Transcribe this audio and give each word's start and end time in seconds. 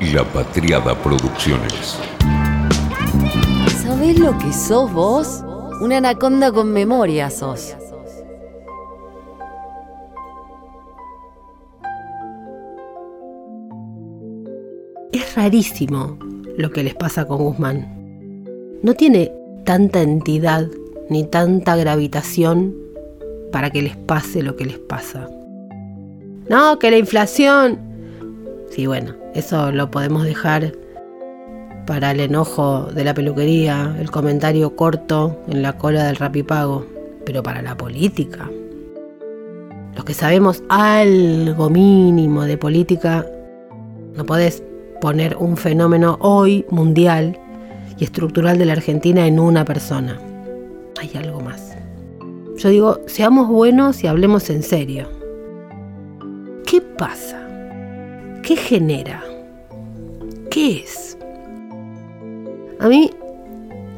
La 0.00 0.22
Patriada 0.22 0.94
Producciones. 1.02 1.98
¿Sabés 3.82 4.16
lo 4.16 4.38
que 4.38 4.52
sos 4.52 4.92
vos? 4.92 5.42
Una 5.80 5.96
anaconda 5.96 6.52
con 6.52 6.72
memoria 6.72 7.30
sos. 7.30 7.74
Es 15.10 15.34
rarísimo 15.34 16.16
lo 16.56 16.70
que 16.70 16.84
les 16.84 16.94
pasa 16.94 17.26
con 17.26 17.38
Guzmán. 17.38 18.44
No 18.84 18.94
tiene 18.94 19.32
tanta 19.64 20.02
entidad 20.02 20.68
ni 21.10 21.24
tanta 21.24 21.74
gravitación 21.74 22.72
para 23.50 23.70
que 23.70 23.82
les 23.82 23.96
pase 23.96 24.44
lo 24.44 24.54
que 24.54 24.64
les 24.64 24.78
pasa. 24.78 25.28
No, 26.48 26.78
que 26.78 26.92
la 26.92 26.98
inflación. 26.98 27.80
Sí, 28.70 28.86
bueno, 28.86 29.17
eso 29.38 29.70
lo 29.70 29.90
podemos 29.90 30.24
dejar 30.24 30.72
para 31.86 32.10
el 32.10 32.20
enojo 32.20 32.82
de 32.92 33.04
la 33.04 33.14
peluquería, 33.14 33.96
el 33.98 34.10
comentario 34.10 34.76
corto 34.76 35.38
en 35.48 35.62
la 35.62 35.78
cola 35.78 36.04
del 36.04 36.16
rapipago, 36.16 36.84
pero 37.24 37.42
para 37.42 37.62
la 37.62 37.76
política. 37.76 38.50
Los 39.94 40.04
que 40.04 40.12
sabemos 40.12 40.62
algo 40.68 41.70
mínimo 41.70 42.44
de 42.44 42.58
política, 42.58 43.24
no 44.14 44.26
podés 44.26 44.62
poner 45.00 45.36
un 45.36 45.56
fenómeno 45.56 46.18
hoy 46.20 46.66
mundial 46.70 47.38
y 47.96 48.04
estructural 48.04 48.58
de 48.58 48.66
la 48.66 48.72
Argentina 48.74 49.26
en 49.26 49.38
una 49.38 49.64
persona. 49.64 50.18
Hay 51.00 51.12
algo 51.16 51.40
más. 51.40 51.76
Yo 52.56 52.68
digo, 52.70 53.00
seamos 53.06 53.48
buenos 53.48 54.02
y 54.02 54.08
hablemos 54.08 54.50
en 54.50 54.62
serio. 54.62 55.08
¿Qué 56.66 56.80
pasa? 56.80 57.37
¿Qué 58.48 58.56
genera? 58.56 59.22
¿Qué 60.50 60.78
es? 60.78 61.18
A 62.80 62.88
mí, 62.88 63.10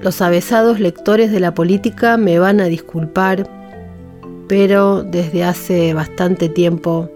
los 0.00 0.20
avesados 0.20 0.80
lectores 0.80 1.30
de 1.30 1.38
la 1.38 1.54
política 1.54 2.16
me 2.16 2.40
van 2.40 2.60
a 2.60 2.64
disculpar, 2.64 3.48
pero 4.48 5.04
desde 5.04 5.44
hace 5.44 5.94
bastante 5.94 6.48
tiempo 6.48 7.08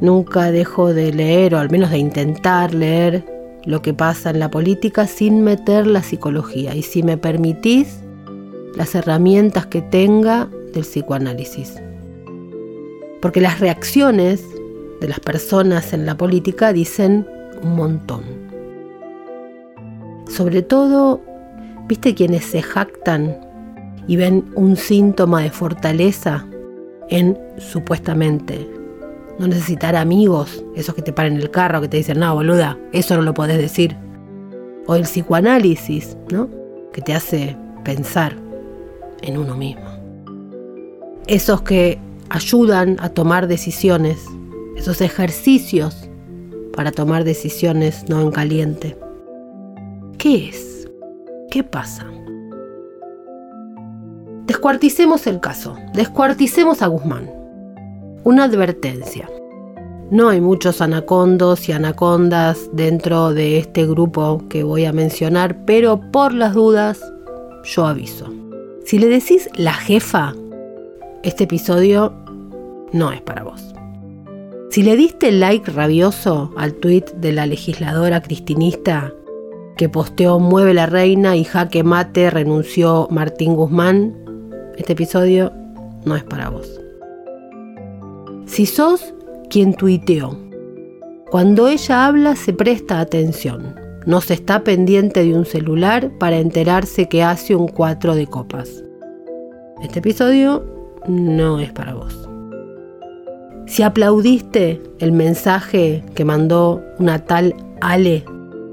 nunca 0.00 0.52
dejo 0.52 0.94
de 0.94 1.12
leer, 1.12 1.56
o 1.56 1.58
al 1.58 1.70
menos 1.70 1.90
de 1.90 1.98
intentar 1.98 2.72
leer, 2.72 3.24
lo 3.64 3.82
que 3.82 3.92
pasa 3.92 4.30
en 4.30 4.38
la 4.38 4.48
política 4.48 5.08
sin 5.08 5.42
meter 5.42 5.88
la 5.88 6.04
psicología. 6.04 6.76
Y 6.76 6.82
si 6.82 7.02
me 7.02 7.18
permitís, 7.18 7.98
las 8.76 8.94
herramientas 8.94 9.66
que 9.66 9.82
tenga 9.82 10.48
del 10.72 10.84
psicoanálisis. 10.84 11.74
Porque 13.20 13.40
las 13.40 13.58
reacciones 13.58 14.53
de 15.04 15.10
las 15.10 15.20
personas 15.20 15.92
en 15.92 16.06
la 16.06 16.16
política 16.16 16.72
dicen 16.72 17.26
un 17.62 17.76
montón. 17.76 18.22
Sobre 20.28 20.62
todo, 20.62 21.20
¿viste 21.86 22.14
quienes 22.14 22.46
se 22.46 22.62
jactan 22.62 23.36
y 24.06 24.16
ven 24.16 24.50
un 24.54 24.76
síntoma 24.76 25.42
de 25.42 25.50
fortaleza 25.50 26.46
en 27.10 27.38
supuestamente 27.58 28.66
no 29.38 29.46
necesitar 29.46 29.94
amigos, 29.94 30.64
esos 30.74 30.94
que 30.94 31.02
te 31.02 31.12
paran 31.12 31.36
el 31.36 31.50
carro, 31.50 31.82
que 31.82 31.88
te 31.88 31.96
dicen, 31.98 32.20
no, 32.20 32.34
boluda, 32.34 32.78
eso 32.92 33.16
no 33.16 33.22
lo 33.22 33.34
podés 33.34 33.58
decir. 33.58 33.96
O 34.86 34.94
el 34.94 35.02
psicoanálisis, 35.02 36.16
¿no? 36.30 36.48
Que 36.92 37.02
te 37.02 37.12
hace 37.12 37.56
pensar 37.84 38.36
en 39.22 39.36
uno 39.36 39.54
mismo. 39.54 39.84
Esos 41.26 41.62
que 41.62 41.98
ayudan 42.30 42.96
a 43.00 43.08
tomar 43.08 43.48
decisiones, 43.48 44.24
esos 44.76 45.00
ejercicios 45.00 46.08
para 46.74 46.92
tomar 46.92 47.24
decisiones 47.24 48.08
no 48.08 48.20
en 48.20 48.30
caliente. 48.30 48.96
¿Qué 50.18 50.48
es? 50.48 50.88
¿Qué 51.50 51.62
pasa? 51.62 52.06
Descuarticemos 54.46 55.26
el 55.26 55.40
caso, 55.40 55.76
descuarticemos 55.94 56.82
a 56.82 56.88
Guzmán. 56.88 57.30
Una 58.24 58.44
advertencia. 58.44 59.28
No 60.10 60.28
hay 60.28 60.40
muchos 60.40 60.80
anacondos 60.80 61.68
y 61.68 61.72
anacondas 61.72 62.68
dentro 62.72 63.32
de 63.32 63.58
este 63.58 63.86
grupo 63.86 64.42
que 64.48 64.62
voy 64.62 64.84
a 64.84 64.92
mencionar, 64.92 65.64
pero 65.64 66.00
por 66.12 66.34
las 66.34 66.54
dudas, 66.54 67.00
yo 67.64 67.86
aviso. 67.86 68.26
Si 68.84 68.98
le 68.98 69.08
decís 69.08 69.48
la 69.56 69.72
jefa, 69.72 70.34
este 71.22 71.44
episodio 71.44 72.12
no 72.92 73.12
es 73.12 73.22
para 73.22 73.44
vos. 73.44 73.73
Si 74.74 74.82
le 74.82 74.96
diste 74.96 75.30
like 75.30 75.70
rabioso 75.70 76.52
al 76.56 76.74
tuit 76.74 77.08
de 77.12 77.30
la 77.30 77.46
legisladora 77.46 78.20
cristinista 78.20 79.14
que 79.76 79.88
posteó 79.88 80.40
Mueve 80.40 80.74
la 80.74 80.86
Reina 80.86 81.36
y 81.36 81.44
Jaque 81.44 81.84
Mate 81.84 82.28
renunció 82.28 83.06
Martín 83.08 83.54
Guzmán, 83.54 84.16
este 84.76 84.94
episodio 84.94 85.52
no 86.04 86.16
es 86.16 86.24
para 86.24 86.48
vos. 86.48 86.80
Si 88.46 88.66
sos 88.66 89.14
quien 89.48 89.74
tuiteó, 89.74 90.36
cuando 91.30 91.68
ella 91.68 92.06
habla 92.08 92.34
se 92.34 92.52
presta 92.52 92.98
atención, 92.98 93.76
no 94.06 94.20
se 94.20 94.34
está 94.34 94.64
pendiente 94.64 95.22
de 95.22 95.36
un 95.36 95.46
celular 95.46 96.10
para 96.18 96.38
enterarse 96.38 97.08
que 97.08 97.22
hace 97.22 97.54
un 97.54 97.68
cuatro 97.68 98.16
de 98.16 98.26
copas. 98.26 98.82
Este 99.84 100.00
episodio 100.00 100.64
no 101.06 101.60
es 101.60 101.70
para 101.70 101.94
vos. 101.94 102.28
Si 103.66 103.82
aplaudiste 103.82 104.82
el 104.98 105.12
mensaje 105.12 106.04
que 106.14 106.24
mandó 106.24 106.82
una 106.98 107.24
tal 107.24 107.54
Ale 107.80 108.24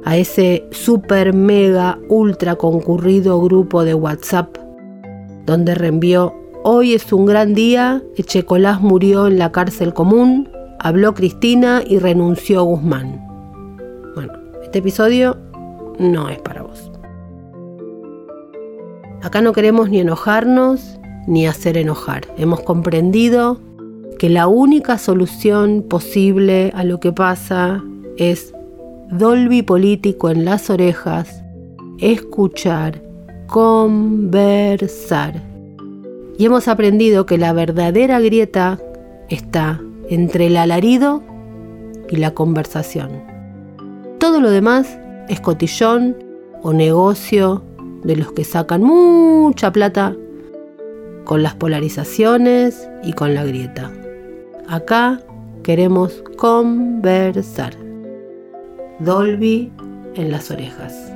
a 0.03 0.17
ese 0.17 0.65
super 0.71 1.33
mega 1.33 1.97
ultra 2.09 2.55
concurrido 2.55 3.41
grupo 3.41 3.83
de 3.83 3.93
WhatsApp, 3.93 4.57
donde 5.45 5.75
reenvió 5.75 6.33
Hoy 6.63 6.93
es 6.93 7.11
un 7.11 7.25
gran 7.25 7.55
día, 7.55 8.03
Echecolás 8.17 8.81
murió 8.81 9.25
en 9.25 9.39
la 9.39 9.51
cárcel 9.51 9.95
común, 9.95 10.47
habló 10.79 11.15
Cristina 11.15 11.81
y 11.83 11.97
renunció 11.97 12.63
Guzmán. 12.63 13.19
Bueno, 14.13 14.33
este 14.61 14.77
episodio 14.77 15.37
no 15.97 16.29
es 16.29 16.39
para 16.39 16.61
vos. 16.61 16.91
Acá 19.23 19.41
no 19.41 19.53
queremos 19.53 19.89
ni 19.89 20.01
enojarnos 20.01 20.99
ni 21.25 21.47
hacer 21.47 21.77
enojar. 21.77 22.27
Hemos 22.37 22.59
comprendido 22.61 23.59
que 24.17 24.29
la 24.29 24.47
única 24.47 24.97
solución 24.97 25.83
posible 25.87 26.71
a 26.75 26.83
lo 26.83 26.99
que 26.99 27.11
pasa 27.11 27.83
es 28.17 28.53
Dolby 29.11 29.61
político 29.61 30.29
en 30.29 30.45
las 30.45 30.69
orejas, 30.69 31.43
escuchar, 31.99 33.01
conversar. 33.47 35.41
Y 36.37 36.45
hemos 36.45 36.67
aprendido 36.67 37.25
que 37.25 37.37
la 37.37 37.51
verdadera 37.51 38.19
grieta 38.19 38.79
está 39.29 39.81
entre 40.09 40.47
el 40.47 40.57
alarido 40.57 41.23
y 42.09 42.17
la 42.17 42.31
conversación. 42.31 43.09
Todo 44.19 44.39
lo 44.39 44.49
demás 44.49 44.97
es 45.29 45.41
cotillón 45.41 46.15
o 46.61 46.73
negocio 46.73 47.63
de 48.03 48.15
los 48.15 48.31
que 48.31 48.43
sacan 48.43 48.83
mucha 48.83 49.71
plata 49.71 50.15
con 51.25 51.43
las 51.43 51.55
polarizaciones 51.55 52.87
y 53.03 53.13
con 53.13 53.33
la 53.33 53.43
grieta. 53.43 53.91
Acá 54.71 55.19
queremos 55.63 56.23
conversar. 56.37 57.73
Dolby 58.99 59.69
en 60.15 60.31
las 60.31 60.49
orejas. 60.49 61.11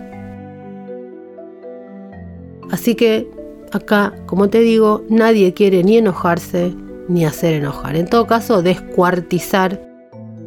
Así 2.69 2.95
que 2.95 3.29
acá, 3.71 4.13
como 4.25 4.49
te 4.49 4.59
digo, 4.59 5.05
nadie 5.07 5.53
quiere 5.53 5.85
ni 5.85 5.95
enojarse 5.95 6.73
ni 7.07 7.23
hacer 7.23 7.53
enojar. 7.53 7.95
En 7.95 8.07
todo 8.07 8.27
caso, 8.27 8.61
descuartizar 8.61 9.81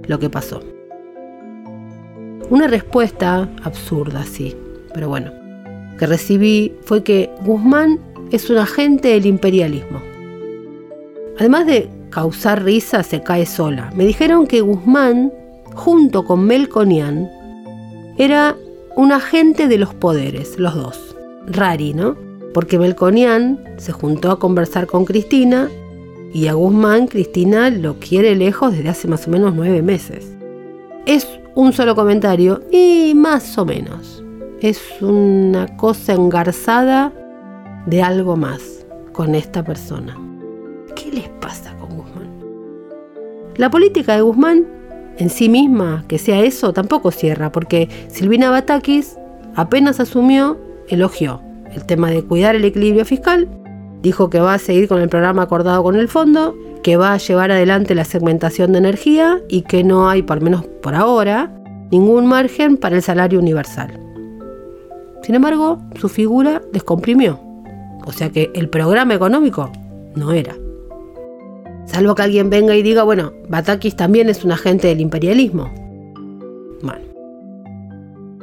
lo 0.06 0.18
que 0.18 0.28
pasó. 0.28 0.60
Una 2.50 2.66
respuesta 2.66 3.48
absurda, 3.64 4.22
sí, 4.24 4.54
pero 4.92 5.08
bueno, 5.08 5.32
que 5.98 6.04
recibí 6.04 6.74
fue 6.82 7.02
que 7.02 7.30
Guzmán 7.40 8.00
es 8.32 8.50
un 8.50 8.58
agente 8.58 9.08
del 9.08 9.24
imperialismo. 9.24 10.02
Además 11.38 11.64
de 11.64 11.97
causar 12.10 12.64
risa, 12.64 13.02
se 13.02 13.22
cae 13.22 13.46
sola. 13.46 13.90
Me 13.94 14.04
dijeron 14.04 14.46
que 14.46 14.60
Guzmán, 14.60 15.32
junto 15.74 16.24
con 16.24 16.44
Melconian, 16.44 17.30
era 18.16 18.56
un 18.96 19.12
agente 19.12 19.68
de 19.68 19.78
los 19.78 19.94
poderes, 19.94 20.58
los 20.58 20.74
dos. 20.74 21.16
Rari, 21.46 21.94
¿no? 21.94 22.16
Porque 22.52 22.78
Melconian 22.78 23.62
se 23.76 23.92
juntó 23.92 24.30
a 24.30 24.38
conversar 24.38 24.86
con 24.86 25.04
Cristina 25.04 25.68
y 26.32 26.48
a 26.48 26.54
Guzmán 26.54 27.06
Cristina 27.06 27.70
lo 27.70 27.98
quiere 27.98 28.34
lejos 28.34 28.72
desde 28.72 28.88
hace 28.88 29.08
más 29.08 29.26
o 29.26 29.30
menos 29.30 29.54
nueve 29.54 29.82
meses. 29.82 30.34
Es 31.06 31.26
un 31.54 31.72
solo 31.72 31.94
comentario 31.94 32.62
y 32.70 33.12
más 33.14 33.56
o 33.56 33.64
menos. 33.64 34.22
Es 34.60 34.80
una 35.00 35.76
cosa 35.76 36.14
engarzada 36.14 37.12
de 37.86 38.02
algo 38.02 38.36
más 38.36 38.84
con 39.12 39.34
esta 39.34 39.64
persona. 39.64 40.16
¿Qué 40.94 41.10
les 41.12 41.28
pasa? 41.40 41.67
La 43.58 43.70
política 43.70 44.14
de 44.14 44.22
Guzmán 44.22 44.66
en 45.18 45.30
sí 45.30 45.48
misma, 45.48 46.04
que 46.06 46.16
sea 46.16 46.40
eso, 46.40 46.72
tampoco 46.72 47.10
cierra, 47.10 47.50
porque 47.50 47.88
Silvina 48.08 48.50
Batakis 48.50 49.18
apenas 49.56 49.98
asumió, 49.98 50.56
elogió 50.88 51.42
el 51.74 51.84
tema 51.84 52.08
de 52.10 52.22
cuidar 52.22 52.54
el 52.54 52.64
equilibrio 52.64 53.04
fiscal, 53.04 53.48
dijo 54.00 54.30
que 54.30 54.38
va 54.38 54.54
a 54.54 54.58
seguir 54.58 54.86
con 54.86 55.00
el 55.00 55.08
programa 55.08 55.42
acordado 55.42 55.82
con 55.82 55.96
el 55.96 56.06
fondo, 56.06 56.54
que 56.84 56.96
va 56.96 57.12
a 57.12 57.18
llevar 57.18 57.50
adelante 57.50 57.96
la 57.96 58.04
segmentación 58.04 58.70
de 58.72 58.78
energía 58.78 59.40
y 59.48 59.62
que 59.62 59.82
no 59.82 60.08
hay, 60.08 60.22
por 60.22 60.40
menos 60.40 60.64
por 60.80 60.94
ahora, 60.94 61.52
ningún 61.90 62.26
margen 62.26 62.76
para 62.76 62.94
el 62.94 63.02
salario 63.02 63.40
universal. 63.40 63.92
Sin 65.22 65.34
embargo, 65.34 65.82
su 65.96 66.08
figura 66.08 66.62
descomprimió, 66.72 67.40
o 68.06 68.12
sea 68.12 68.30
que 68.30 68.52
el 68.54 68.68
programa 68.68 69.14
económico 69.14 69.72
no 70.14 70.30
era. 70.30 70.54
Salvo 71.88 72.14
que 72.14 72.22
alguien 72.22 72.50
venga 72.50 72.76
y 72.76 72.82
diga, 72.82 73.02
bueno, 73.02 73.32
Batakis 73.48 73.96
también 73.96 74.28
es 74.28 74.44
un 74.44 74.52
agente 74.52 74.88
del 74.88 75.00
imperialismo. 75.00 75.72
Bueno. 76.82 77.00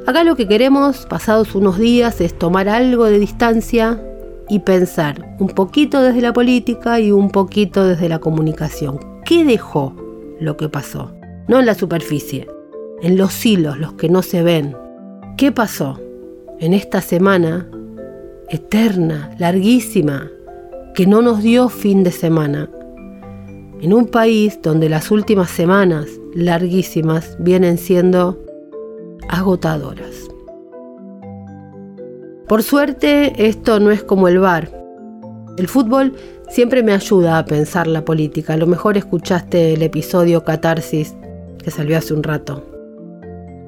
Acá 0.07 0.23
lo 0.23 0.35
que 0.35 0.47
queremos, 0.47 1.05
pasados 1.05 1.55
unos 1.55 1.77
días, 1.77 2.21
es 2.21 2.37
tomar 2.37 2.67
algo 2.67 3.05
de 3.05 3.19
distancia 3.19 4.01
y 4.49 4.59
pensar 4.59 5.35
un 5.39 5.47
poquito 5.49 6.01
desde 6.01 6.21
la 6.21 6.33
política 6.33 6.99
y 6.99 7.11
un 7.11 7.29
poquito 7.29 7.85
desde 7.85 8.09
la 8.09 8.19
comunicación. 8.19 8.99
¿Qué 9.25 9.45
dejó 9.45 9.95
lo 10.39 10.57
que 10.57 10.67
pasó? 10.67 11.13
No 11.47 11.59
en 11.59 11.67
la 11.67 11.75
superficie, 11.75 12.47
en 13.01 13.15
los 13.17 13.45
hilos, 13.45 13.77
los 13.77 13.93
que 13.93 14.09
no 14.09 14.23
se 14.23 14.41
ven. 14.41 14.75
¿Qué 15.37 15.51
pasó 15.51 15.99
en 16.59 16.73
esta 16.73 17.01
semana 17.01 17.69
eterna, 18.49 19.31
larguísima, 19.37 20.29
que 20.95 21.05
no 21.05 21.21
nos 21.21 21.43
dio 21.43 21.69
fin 21.69 22.03
de 22.03 22.11
semana? 22.11 22.69
En 23.81 23.93
un 23.93 24.07
país 24.07 24.59
donde 24.61 24.89
las 24.89 25.11
últimas 25.11 25.49
semanas 25.49 26.07
larguísimas 26.33 27.35
vienen 27.39 27.77
siendo 27.77 28.41
agotadoras. 29.29 30.27
Por 32.47 32.63
suerte, 32.63 33.47
esto 33.47 33.79
no 33.79 33.91
es 33.91 34.03
como 34.03 34.27
el 34.27 34.39
bar. 34.39 34.71
El 35.57 35.67
fútbol 35.67 36.13
siempre 36.49 36.83
me 36.83 36.93
ayuda 36.93 37.37
a 37.37 37.45
pensar 37.45 37.87
la 37.87 38.05
política. 38.05 38.53
A 38.53 38.57
lo 38.57 38.67
mejor 38.67 38.97
escuchaste 38.97 39.73
el 39.73 39.81
episodio 39.81 40.43
Catarsis 40.43 41.15
que 41.63 41.71
salió 41.71 41.97
hace 41.97 42.13
un 42.13 42.23
rato. 42.23 42.63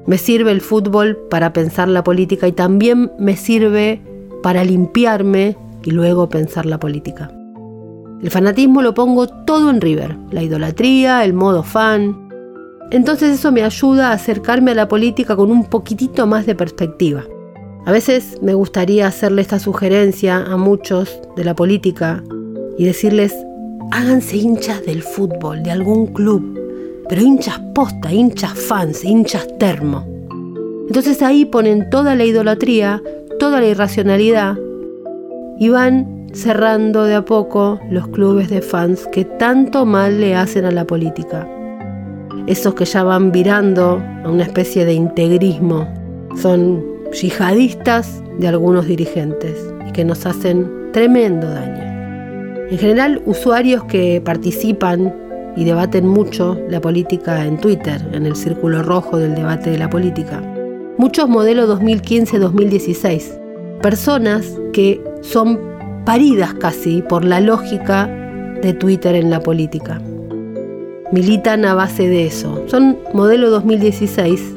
Me 0.06 0.16
sirve 0.16 0.52
el 0.52 0.60
fútbol 0.60 1.18
para 1.28 1.52
pensar 1.52 1.88
la 1.88 2.02
política 2.02 2.48
y 2.48 2.52
también 2.52 3.12
me 3.18 3.36
sirve 3.36 4.00
para 4.42 4.64
limpiarme 4.64 5.56
y 5.84 5.90
luego 5.90 6.28
pensar 6.28 6.64
la 6.64 6.78
política. 6.78 7.30
El 8.22 8.30
fanatismo 8.30 8.82
lo 8.82 8.94
pongo 8.94 9.28
todo 9.28 9.70
en 9.70 9.80
River, 9.80 10.16
la 10.32 10.42
idolatría, 10.42 11.24
el 11.24 11.34
modo 11.34 11.62
fan. 11.62 12.28
Entonces 12.90 13.38
eso 13.38 13.52
me 13.52 13.62
ayuda 13.62 14.08
a 14.08 14.14
acercarme 14.14 14.72
a 14.72 14.74
la 14.74 14.88
política 14.88 15.36
con 15.36 15.50
un 15.50 15.64
poquitito 15.64 16.26
más 16.26 16.44
de 16.44 16.54
perspectiva. 16.54 17.24
A 17.86 17.92
veces 17.92 18.38
me 18.42 18.54
gustaría 18.54 19.06
hacerle 19.06 19.42
esta 19.42 19.58
sugerencia 19.58 20.38
a 20.38 20.56
muchos 20.56 21.20
de 21.36 21.44
la 21.44 21.54
política 21.54 22.22
y 22.76 22.84
decirles, 22.84 23.34
háganse 23.92 24.36
hinchas 24.36 24.84
del 24.84 25.02
fútbol, 25.02 25.62
de 25.62 25.70
algún 25.70 26.08
club, 26.08 26.58
pero 27.08 27.22
hinchas 27.22 27.60
posta, 27.74 28.12
hinchas 28.12 28.52
fans, 28.52 29.04
hinchas 29.04 29.46
termo. 29.58 30.04
Entonces 30.88 31.22
ahí 31.22 31.44
ponen 31.44 31.88
toda 31.88 32.16
la 32.16 32.24
idolatría, 32.24 33.00
toda 33.38 33.60
la 33.60 33.68
irracionalidad 33.68 34.58
y 35.58 35.68
van 35.68 36.17
cerrando 36.38 37.04
de 37.04 37.16
a 37.16 37.24
poco 37.24 37.80
los 37.90 38.06
clubes 38.08 38.48
de 38.48 38.62
fans 38.62 39.08
que 39.10 39.24
tanto 39.24 39.84
mal 39.84 40.20
le 40.20 40.36
hacen 40.36 40.64
a 40.64 40.70
la 40.70 40.86
política. 40.86 41.48
Esos 42.46 42.74
que 42.74 42.84
ya 42.84 43.02
van 43.02 43.32
virando 43.32 44.00
a 44.24 44.30
una 44.30 44.44
especie 44.44 44.84
de 44.84 44.94
integrismo 44.94 45.92
son 46.40 46.84
yihadistas 47.12 48.22
de 48.38 48.46
algunos 48.46 48.86
dirigentes 48.86 49.56
y 49.86 49.92
que 49.92 50.04
nos 50.04 50.24
hacen 50.26 50.92
tremendo 50.92 51.50
daño. 51.50 52.68
En 52.70 52.78
general, 52.78 53.20
usuarios 53.26 53.82
que 53.84 54.22
participan 54.24 55.12
y 55.56 55.64
debaten 55.64 56.06
mucho 56.06 56.56
la 56.68 56.80
política 56.80 57.44
en 57.44 57.58
Twitter, 57.58 58.00
en 58.12 58.26
el 58.26 58.36
círculo 58.36 58.84
rojo 58.84 59.18
del 59.18 59.34
debate 59.34 59.70
de 59.70 59.78
la 59.78 59.90
política. 59.90 60.40
Muchos 60.98 61.28
modelos 61.28 61.68
2015-2016. 61.80 63.80
Personas 63.80 64.56
que 64.72 65.02
son 65.22 65.77
paridas 66.08 66.54
casi 66.54 67.02
por 67.02 67.22
la 67.22 67.38
lógica 67.38 68.06
de 68.62 68.72
Twitter 68.72 69.14
en 69.14 69.28
la 69.28 69.40
política. 69.40 70.00
Militan 71.12 71.66
a 71.66 71.74
base 71.74 72.08
de 72.08 72.24
eso. 72.24 72.64
Son 72.66 72.96
modelo 73.12 73.50
2016 73.50 74.54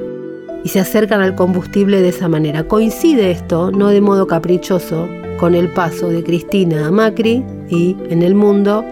y 0.63 0.69
se 0.69 0.79
acercan 0.79 1.19
al 1.19 1.35
combustible 1.35 2.01
de 2.01 2.07
esa 2.07 2.29
manera. 2.29 2.69
Coincide 2.69 3.31
esto, 3.31 3.69
no 3.69 3.89
de 3.89 3.99
modo 3.99 4.27
caprichoso, 4.27 5.09
con 5.41 5.53
el 5.53 5.67
paso 5.67 6.07
de 6.07 6.23
Cristina 6.23 6.87
a 6.87 6.91
Macri 6.91 7.43
y 7.67 7.97
en 8.09 8.21
el 8.21 8.33
mundo 8.33 8.85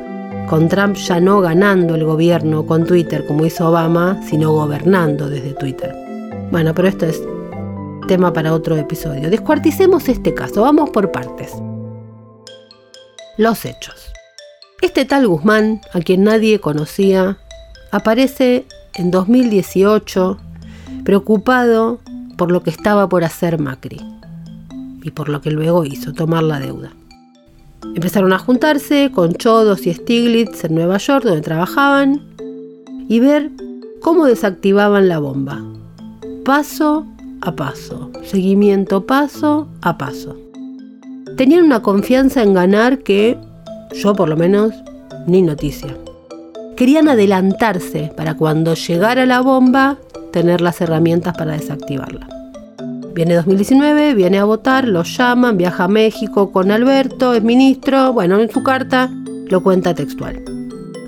con 0.50 0.68
Trump 0.68 0.98
ya 0.98 1.22
no 1.22 1.40
ganando 1.40 1.96
el 1.96 2.04
gobierno 2.04 2.66
con 2.66 2.86
Twitter 2.86 3.26
como 3.26 3.46
hizo 3.46 3.70
Obama, 3.70 4.20
sino 4.28 4.52
gobernando 4.52 5.30
desde 5.30 5.54
Twitter. 5.54 5.96
Bueno, 6.52 6.74
pero 6.76 6.90
esto 6.90 7.06
es 7.06 7.24
tema 8.10 8.34
para 8.34 8.52
otro 8.52 8.76
episodio. 8.76 9.30
Descuarticemos 9.30 10.10
este 10.10 10.34
caso, 10.34 10.64
vamos 10.64 10.90
por 10.90 11.10
partes. 11.10 11.54
Los 13.40 13.64
hechos. 13.64 14.12
Este 14.82 15.06
tal 15.06 15.26
Guzmán, 15.26 15.80
a 15.94 16.02
quien 16.02 16.26
nadie 16.26 16.60
conocía, 16.60 17.38
aparece 17.90 18.66
en 18.96 19.12
2018 19.12 20.38
preocupado 21.06 22.02
por 22.38 22.52
lo 22.52 22.64
que 22.64 22.70
estaba 22.70 23.08
por 23.08 23.24
hacer 23.24 23.58
Macri 23.58 24.02
y 25.04 25.12
por 25.12 25.30
lo 25.30 25.40
que 25.40 25.52
luego 25.52 25.86
hizo, 25.86 26.12
tomar 26.12 26.44
la 26.44 26.60
deuda. 26.60 26.92
Empezaron 27.96 28.34
a 28.34 28.40
juntarse 28.40 29.10
con 29.16 29.34
Chodos 29.34 29.88
y 29.88 29.94
Stiglitz 29.94 30.66
en 30.66 30.76
Nueva 30.76 30.98
York, 30.98 31.24
donde 31.24 31.40
trabajaban, 31.40 32.22
y 33.08 33.22
ver 33.22 33.52
cómo 34.02 34.26
desactivaban 34.26 35.08
la 35.08 35.20
bomba. 35.20 35.64
Paso 36.44 37.08
a 37.40 37.56
paso, 37.56 38.12
seguimiento 38.26 39.06
paso 39.06 39.70
a 39.82 39.98
paso. 39.98 40.49
Tenían 41.38 41.64
una 41.64 41.82
confianza 41.82 42.44
en 42.44 42.54
ganar 42.54 43.00
que 43.00 43.38
yo 43.94 44.14
por 44.14 44.30
lo 44.30 44.38
menos 44.38 44.74
ni 45.28 45.42
noticia. 45.42 45.96
Querían 46.76 47.10
adelantarse 47.10 48.12
para 48.16 48.36
cuando 48.36 48.74
llegara 48.74 49.26
la 49.26 49.42
bomba 49.42 49.98
tener 50.32 50.62
las 50.62 50.80
herramientas 50.82 51.36
para 51.38 51.54
desactivarla. 51.54 52.28
Viene 53.14 53.36
2019, 53.36 54.14
viene 54.14 54.38
a 54.38 54.46
votar, 54.46 54.88
lo 54.88 55.04
llaman, 55.04 55.58
viaja 55.58 55.86
a 55.86 55.88
México 55.88 56.52
con 56.52 56.72
Alberto, 56.72 57.34
es 57.34 57.44
ministro, 57.44 58.14
bueno, 58.14 58.40
en 58.40 58.50
su 58.50 58.64
carta 58.64 59.10
lo 59.50 59.62
cuenta 59.62 59.94
textual. 59.94 60.42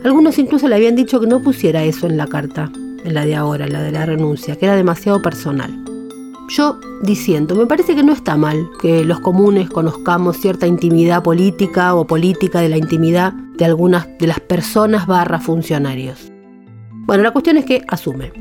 Algunos 0.03 0.39
incluso 0.39 0.67
le 0.67 0.75
habían 0.75 0.95
dicho 0.95 1.19
que 1.19 1.27
no 1.27 1.41
pusiera 1.41 1.83
eso 1.83 2.07
en 2.07 2.17
la 2.17 2.27
carta, 2.27 2.71
en 3.05 3.13
la 3.13 3.25
de 3.25 3.35
ahora, 3.35 3.65
en 3.65 3.73
la 3.73 3.81
de 3.83 3.91
la 3.91 4.05
renuncia, 4.05 4.55
que 4.55 4.65
era 4.65 4.75
demasiado 4.75 5.21
personal. 5.21 5.80
Yo 6.49 6.79
diciendo, 7.01 7.55
me 7.55 7.65
parece 7.65 7.95
que 7.95 8.03
no 8.03 8.13
está 8.13 8.35
mal 8.35 8.69
que 8.81 9.05
los 9.05 9.19
comunes 9.19 9.69
conozcamos 9.69 10.37
cierta 10.37 10.67
intimidad 10.67 11.23
política 11.23 11.95
o 11.95 12.05
política 12.05 12.59
de 12.59 12.69
la 12.69 12.77
intimidad 12.77 13.33
de 13.33 13.65
algunas 13.65 14.07
de 14.19 14.27
las 14.27 14.39
personas 14.39 15.07
barra 15.07 15.39
funcionarios. 15.39 16.31
Bueno, 17.05 17.23
la 17.23 17.31
cuestión 17.31 17.57
es 17.57 17.65
que 17.65 17.83
asume 17.87 18.31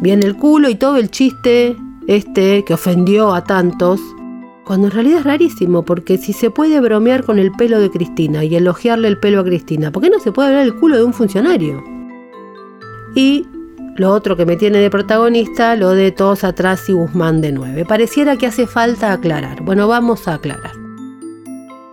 viene 0.00 0.26
el 0.26 0.36
culo 0.36 0.68
y 0.68 0.74
todo 0.74 0.96
el 0.96 1.10
chiste 1.10 1.76
este 2.06 2.64
que 2.64 2.74
ofendió 2.74 3.34
a 3.34 3.44
tantos, 3.44 4.00
cuando 4.64 4.88
en 4.88 4.92
realidad 4.92 5.20
es 5.20 5.24
rarísimo, 5.24 5.84
porque 5.84 6.18
si 6.18 6.32
se 6.32 6.50
puede 6.50 6.80
bromear 6.80 7.24
con 7.24 7.38
el 7.38 7.52
pelo 7.52 7.78
de 7.78 7.90
Cristina 7.90 8.44
y 8.44 8.56
elogiarle 8.56 9.08
el 9.08 9.18
pelo 9.18 9.40
a 9.40 9.44
Cristina, 9.44 9.92
¿por 9.92 10.02
qué 10.02 10.10
no 10.10 10.18
se 10.18 10.32
puede 10.32 10.54
ver 10.54 10.66
el 10.66 10.74
culo 10.74 10.96
de 10.96 11.04
un 11.04 11.12
funcionario? 11.12 11.82
Y 13.14 13.46
lo 14.00 14.12
otro 14.12 14.34
que 14.34 14.46
me 14.46 14.56
tiene 14.56 14.78
de 14.78 14.88
protagonista, 14.88 15.76
lo 15.76 15.90
de 15.90 16.10
todos 16.10 16.42
atrás 16.42 16.88
y 16.88 16.94
Guzmán 16.94 17.42
de 17.42 17.52
nueve. 17.52 17.84
Pareciera 17.84 18.36
que 18.36 18.46
hace 18.46 18.66
falta 18.66 19.12
aclarar. 19.12 19.62
Bueno, 19.62 19.88
vamos 19.88 20.26
a 20.26 20.36
aclarar. 20.36 20.72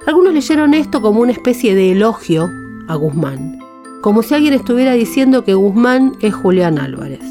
Algunos 0.05 0.33
leyeron 0.33 0.73
esto 0.73 1.01
como 1.01 1.19
una 1.19 1.33
especie 1.33 1.75
de 1.75 1.91
elogio 1.91 2.49
a 2.87 2.95
Guzmán, 2.95 3.59
como 4.01 4.23
si 4.23 4.33
alguien 4.33 4.53
estuviera 4.53 4.93
diciendo 4.93 5.43
que 5.43 5.53
Guzmán 5.53 6.13
es 6.21 6.33
Julián 6.33 6.79
Álvarez. 6.79 7.25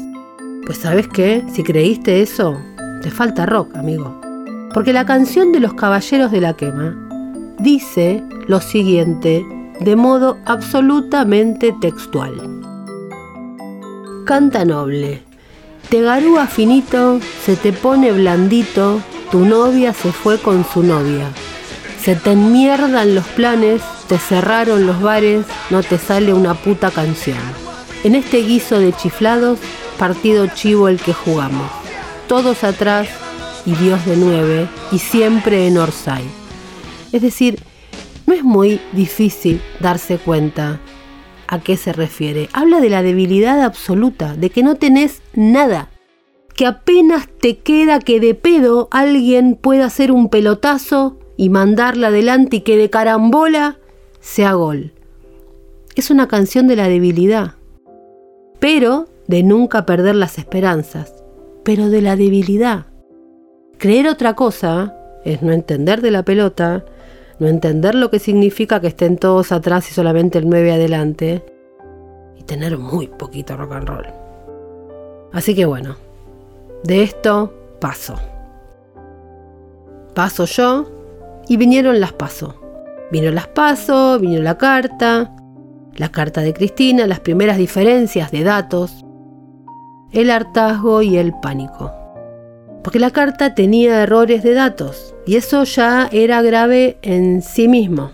Pues 0.67 0.77
sabes 0.77 1.07
qué, 1.07 1.43
si 1.51 1.63
creíste 1.63 2.21
eso, 2.21 2.61
te 3.01 3.09
falta 3.09 3.47
rock, 3.47 3.75
amigo. 3.77 4.21
Porque 4.75 4.93
la 4.93 5.07
canción 5.07 5.53
de 5.53 5.59
los 5.59 5.73
Caballeros 5.73 6.31
de 6.31 6.41
la 6.41 6.55
Quema 6.55 6.95
dice 7.57 8.23
lo 8.45 8.61
siguiente 8.61 9.43
de 9.79 9.95
modo 9.95 10.37
absolutamente 10.45 11.73
textual. 11.81 12.76
Canta 14.27 14.65
noble, 14.65 15.21
te 15.87 16.01
garúa 16.01 16.47
finito, 16.47 17.21
se 17.45 17.55
te 17.55 17.71
pone 17.71 18.11
blandito, 18.11 19.01
tu 19.31 19.45
novia 19.45 19.93
se 19.93 20.11
fue 20.11 20.37
con 20.37 20.65
su 20.65 20.83
novia. 20.83 21.29
Se 22.01 22.17
te 22.17 22.33
enmierdan 22.33 23.15
los 23.15 23.25
planes, 23.25 23.81
te 24.09 24.17
cerraron 24.17 24.85
los 24.85 25.01
bares, 25.01 25.45
no 25.69 25.81
te 25.81 25.97
sale 25.97 26.33
una 26.33 26.55
puta 26.55 26.91
canción. 26.91 27.37
En 28.03 28.15
este 28.15 28.39
guiso 28.39 28.79
de 28.79 28.91
chiflados 28.91 29.59
partido 29.97 30.47
chivo 30.47 30.89
el 30.89 30.99
que 30.99 31.13
jugamos. 31.13 31.71
Todos 32.27 32.65
atrás 32.65 33.07
y 33.65 33.75
Dios 33.75 34.05
de 34.05 34.17
nueve 34.17 34.67
y 34.91 34.99
siempre 34.99 35.67
en 35.67 35.77
Orsay. 35.77 36.25
Es 37.13 37.21
decir, 37.21 37.63
no 38.25 38.33
es 38.33 38.43
muy 38.43 38.81
difícil 38.91 39.61
darse 39.79 40.17
cuenta 40.17 40.81
a 41.47 41.59
qué 41.59 41.77
se 41.77 41.93
refiere. 41.93 42.49
Habla 42.53 42.79
de 42.79 42.89
la 42.89 43.03
debilidad 43.03 43.61
absoluta, 43.61 44.35
de 44.35 44.49
que 44.49 44.63
no 44.63 44.75
tenés 44.75 45.21
nada, 45.33 45.89
que 46.55 46.65
apenas 46.65 47.27
te 47.27 47.59
queda 47.59 47.99
que 47.99 48.19
de 48.19 48.33
pedo 48.33 48.87
alguien 48.91 49.55
pueda 49.55 49.85
hacer 49.85 50.11
un 50.11 50.29
pelotazo 50.29 51.17
y 51.37 51.49
mandarla 51.49 52.07
adelante 52.07 52.57
y 52.57 52.61
que 52.61 52.77
de 52.77 52.89
carambola 52.89 53.77
sea 54.19 54.53
gol. 54.53 54.93
Es 55.95 56.09
una 56.09 56.27
canción 56.27 56.67
de 56.67 56.75
la 56.75 56.87
debilidad, 56.87 57.55
pero 58.59 59.07
de 59.27 59.43
nunca 59.43 59.85
perder 59.85 60.15
las 60.15 60.37
esperanzas, 60.37 61.23
pero 61.63 61.89
de 61.89 62.01
la 62.01 62.15
debilidad. 62.15 62.87
Creer 63.77 64.07
otra 64.07 64.35
cosa 64.35 64.95
es 65.25 65.43
no 65.43 65.51
entender 65.51 66.01
de 66.01 66.11
la 66.11 66.23
pelota, 66.23 66.85
no 67.39 67.47
entender 67.47 67.95
lo 67.95 68.09
que 68.09 68.19
significa 68.19 68.79
que 68.79 68.87
estén 68.87 69.17
todos 69.17 69.51
atrás 69.51 69.89
y 69.91 69.93
solamente 69.93 70.37
el 70.37 70.49
9 70.49 70.73
adelante, 70.73 71.43
y 72.35 72.43
tener 72.43 72.77
muy 72.77 73.07
poquito 73.07 73.55
rock 73.57 73.73
and 73.73 73.87
roll. 73.87 74.05
Así 75.33 75.53
que 75.53 75.65
bueno, 75.65 75.95
de 76.83 77.03
esto 77.03 77.53
paso. 77.79 78.15
Paso 80.13 80.45
yo 80.45 80.87
y 81.47 81.57
vinieron 81.57 81.99
las 81.99 82.13
paso. 82.13 82.55
Vino 83.11 83.31
las 83.31 83.47
paso, 83.47 84.19
vino 84.19 84.41
la 84.41 84.57
carta, 84.57 85.35
la 85.95 86.09
carta 86.09 86.41
de 86.41 86.53
Cristina, 86.53 87.07
las 87.07 87.19
primeras 87.19 87.57
diferencias 87.57 88.31
de 88.31 88.43
datos, 88.43 89.05
el 90.11 90.29
hartazgo 90.29 91.01
y 91.01 91.17
el 91.17 91.33
pánico 91.39 91.91
porque 92.87 92.99
la 92.99 93.11
carta 93.11 93.53
tenía 93.53 94.01
errores 94.01 94.43
de 94.43 94.53
datos 94.53 95.13
y 95.25 95.35
eso 95.35 95.65
ya 95.65 96.07
era 96.09 96.41
grave 96.41 96.97
en 97.01 97.41
sí 97.41 97.67
mismo. 97.67 98.11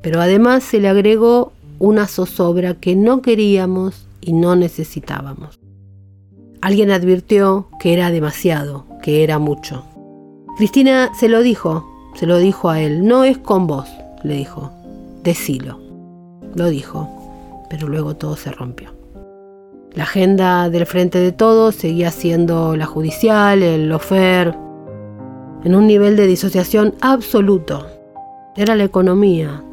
Pero 0.00 0.22
además 0.22 0.64
se 0.64 0.80
le 0.80 0.88
agregó 0.88 1.52
una 1.78 2.06
zozobra 2.06 2.72
que 2.72 2.96
no 2.96 3.20
queríamos 3.20 4.06
y 4.22 4.32
no 4.32 4.56
necesitábamos. 4.56 5.60
Alguien 6.62 6.90
advirtió 6.90 7.68
que 7.78 7.92
era 7.92 8.10
demasiado, 8.10 8.86
que 9.02 9.24
era 9.24 9.38
mucho. 9.38 9.84
Cristina 10.56 11.10
se 11.14 11.28
lo 11.28 11.42
dijo, 11.42 11.86
se 12.14 12.24
lo 12.24 12.38
dijo 12.38 12.70
a 12.70 12.80
él, 12.80 13.06
no 13.06 13.24
es 13.24 13.36
con 13.36 13.66
vos, 13.66 13.90
le 14.22 14.36
dijo, 14.36 14.72
decilo. 15.22 15.78
Lo 16.54 16.70
dijo, 16.70 17.66
pero 17.68 17.88
luego 17.88 18.16
todo 18.16 18.36
se 18.36 18.52
rompió. 18.52 18.99
La 19.94 20.04
agenda 20.04 20.70
del 20.70 20.86
Frente 20.86 21.18
de 21.18 21.32
Todos 21.32 21.74
seguía 21.74 22.12
siendo 22.12 22.76
la 22.76 22.86
judicial, 22.86 23.60
el 23.64 23.88
lofer, 23.88 24.56
en 25.64 25.74
un 25.74 25.88
nivel 25.88 26.14
de 26.14 26.28
disociación 26.28 26.94
absoluto. 27.00 27.88
Era 28.56 28.76
la 28.76 28.84
economía. 28.84 29.64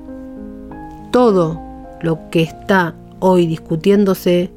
Todo 1.11 1.61
lo 2.01 2.29
que 2.31 2.41
está 2.41 2.95
hoy 3.19 3.45
discutiéndose 3.45 4.51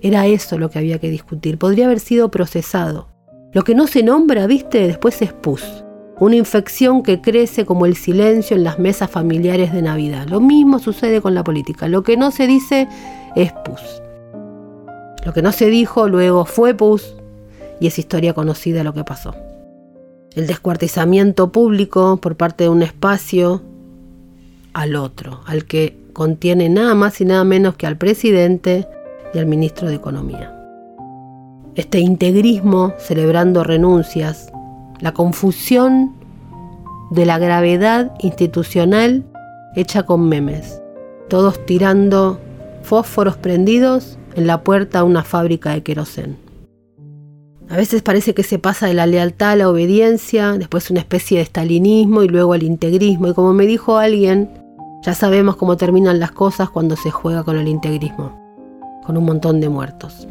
era 0.00 0.26
eso 0.26 0.58
lo 0.58 0.68
que 0.68 0.80
había 0.80 0.98
que 0.98 1.10
discutir. 1.10 1.58
Podría 1.58 1.86
haber 1.86 2.00
sido 2.00 2.30
procesado. 2.32 3.06
Lo 3.52 3.62
que 3.62 3.76
no 3.76 3.86
se 3.86 4.02
nombra, 4.02 4.48
viste, 4.48 4.86
después 4.88 5.22
es 5.22 5.32
pus. 5.32 5.84
Una 6.18 6.34
infección 6.34 7.04
que 7.04 7.20
crece 7.20 7.64
como 7.64 7.86
el 7.86 7.94
silencio 7.94 8.56
en 8.56 8.64
las 8.64 8.80
mesas 8.80 9.10
familiares 9.10 9.72
de 9.72 9.82
Navidad. 9.82 10.26
Lo 10.28 10.40
mismo 10.40 10.80
sucede 10.80 11.20
con 11.20 11.34
la 11.34 11.44
política. 11.44 11.86
Lo 11.86 12.02
que 12.02 12.16
no 12.16 12.32
se 12.32 12.48
dice 12.48 12.88
es 13.36 13.52
pus. 13.64 14.03
Lo 15.24 15.32
que 15.32 15.42
no 15.42 15.52
se 15.52 15.66
dijo 15.66 16.08
luego 16.08 16.44
fue 16.44 16.74
pus 16.74 17.14
y 17.80 17.86
es 17.86 17.98
historia 17.98 18.34
conocida 18.34 18.84
lo 18.84 18.92
que 18.92 19.04
pasó. 19.04 19.34
El 20.34 20.46
descuartizamiento 20.46 21.52
público 21.52 22.18
por 22.18 22.36
parte 22.36 22.64
de 22.64 22.70
un 22.70 22.82
espacio 22.82 23.62
al 24.72 24.96
otro, 24.96 25.40
al 25.46 25.64
que 25.64 25.96
contiene 26.12 26.68
nada 26.68 26.94
más 26.94 27.20
y 27.20 27.24
nada 27.24 27.44
menos 27.44 27.76
que 27.76 27.86
al 27.86 27.96
presidente 27.96 28.86
y 29.32 29.38
al 29.38 29.46
ministro 29.46 29.88
de 29.88 29.94
Economía. 29.94 30.50
Este 31.74 32.00
integrismo 32.00 32.92
celebrando 32.98 33.64
renuncias, 33.64 34.52
la 35.00 35.12
confusión 35.12 36.14
de 37.10 37.26
la 37.26 37.38
gravedad 37.38 38.12
institucional 38.20 39.24
hecha 39.74 40.04
con 40.04 40.28
memes, 40.28 40.80
todos 41.28 41.64
tirando 41.66 42.38
fósforos 42.82 43.36
prendidos 43.36 44.18
en 44.34 44.46
la 44.46 44.62
puerta 44.62 45.00
a 45.00 45.04
una 45.04 45.24
fábrica 45.24 45.70
de 45.70 45.82
querosén. 45.82 46.36
A 47.70 47.76
veces 47.76 48.02
parece 48.02 48.34
que 48.34 48.42
se 48.42 48.58
pasa 48.58 48.86
de 48.86 48.94
la 48.94 49.06
lealtad 49.06 49.52
a 49.52 49.56
la 49.56 49.70
obediencia, 49.70 50.52
después 50.52 50.90
una 50.90 51.00
especie 51.00 51.38
de 51.38 51.44
estalinismo 51.44 52.22
y 52.22 52.28
luego 52.28 52.52
al 52.52 52.62
integrismo. 52.62 53.28
Y 53.28 53.34
como 53.34 53.54
me 53.54 53.66
dijo 53.66 53.96
alguien, 53.96 54.50
ya 55.02 55.14
sabemos 55.14 55.56
cómo 55.56 55.76
terminan 55.76 56.20
las 56.20 56.32
cosas 56.32 56.70
cuando 56.70 56.96
se 56.96 57.10
juega 57.10 57.42
con 57.42 57.56
el 57.58 57.68
integrismo, 57.68 58.38
con 59.06 59.16
un 59.16 59.24
montón 59.24 59.60
de 59.60 59.68
muertos. 59.68 60.26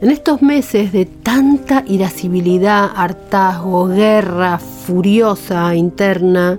En 0.00 0.10
estos 0.10 0.40
meses 0.40 0.92
de 0.92 1.04
tanta 1.04 1.84
irascibilidad, 1.86 2.90
hartazgo, 2.96 3.86
guerra 3.88 4.58
furiosa 4.58 5.74
interna, 5.74 6.58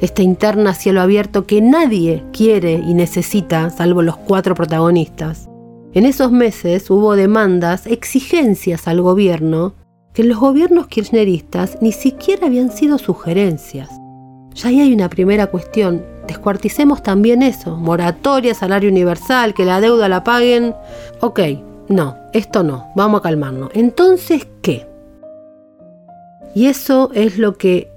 esta 0.00 0.22
interna 0.22 0.74
cielo 0.74 1.00
abierto 1.00 1.46
que 1.46 1.60
nadie 1.60 2.24
quiere 2.32 2.72
y 2.74 2.94
necesita, 2.94 3.70
salvo 3.70 4.02
los 4.02 4.16
cuatro 4.16 4.54
protagonistas. 4.54 5.48
En 5.92 6.06
esos 6.06 6.32
meses 6.32 6.88
hubo 6.90 7.16
demandas, 7.16 7.86
exigencias 7.86 8.88
al 8.88 9.02
gobierno, 9.02 9.74
que 10.12 10.22
en 10.22 10.28
los 10.28 10.38
gobiernos 10.38 10.86
kirchneristas 10.86 11.78
ni 11.80 11.92
siquiera 11.92 12.46
habían 12.46 12.70
sido 12.70 12.98
sugerencias. 12.98 13.90
Ya 14.54 14.68
ahí 14.68 14.80
hay 14.80 14.92
una 14.94 15.08
primera 15.08 15.48
cuestión. 15.48 16.04
Descuarticemos 16.26 17.02
también 17.02 17.42
eso. 17.42 17.76
Moratoria, 17.76 18.54
salario 18.54 18.90
universal, 18.90 19.54
que 19.54 19.64
la 19.64 19.80
deuda 19.80 20.08
la 20.08 20.24
paguen. 20.24 20.74
Ok, 21.20 21.40
no, 21.88 22.16
esto 22.32 22.62
no, 22.62 22.90
vamos 22.94 23.20
a 23.20 23.22
calmarnos. 23.22 23.70
Entonces, 23.74 24.46
¿qué? 24.62 24.86
Y 26.54 26.66
eso 26.66 27.10
es 27.14 27.38
lo 27.38 27.56
que 27.58 27.89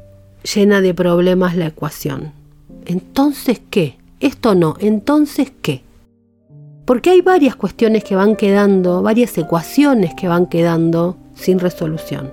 llena 0.43 0.81
de 0.81 0.93
problemas 0.93 1.55
la 1.55 1.67
ecuación. 1.67 2.31
Entonces, 2.85 3.61
¿qué? 3.69 3.97
Esto 4.19 4.55
no, 4.55 4.75
entonces, 4.79 5.51
¿qué? 5.61 5.83
Porque 6.85 7.11
hay 7.11 7.21
varias 7.21 7.55
cuestiones 7.55 8.03
que 8.03 8.15
van 8.15 8.35
quedando, 8.35 9.01
varias 9.01 9.37
ecuaciones 9.37 10.13
que 10.15 10.27
van 10.27 10.47
quedando 10.47 11.17
sin 11.33 11.59
resolución. 11.59 12.31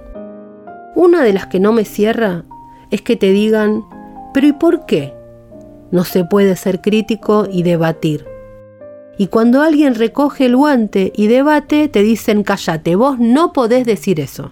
Una 0.94 1.22
de 1.22 1.32
las 1.32 1.46
que 1.46 1.60
no 1.60 1.72
me 1.72 1.84
cierra 1.84 2.44
es 2.90 3.02
que 3.02 3.16
te 3.16 3.30
digan, 3.30 3.84
pero 4.34 4.48
¿y 4.48 4.52
por 4.52 4.86
qué? 4.86 5.14
No 5.92 6.04
se 6.04 6.24
puede 6.24 6.56
ser 6.56 6.80
crítico 6.80 7.46
y 7.50 7.62
debatir. 7.62 8.26
Y 9.16 9.28
cuando 9.28 9.62
alguien 9.62 9.94
recoge 9.94 10.46
el 10.46 10.56
guante 10.56 11.12
y 11.14 11.26
debate, 11.26 11.88
te 11.88 12.02
dicen, 12.02 12.42
cállate, 12.42 12.96
vos 12.96 13.18
no 13.18 13.52
podés 13.52 13.84
decir 13.84 14.18
eso. 14.18 14.50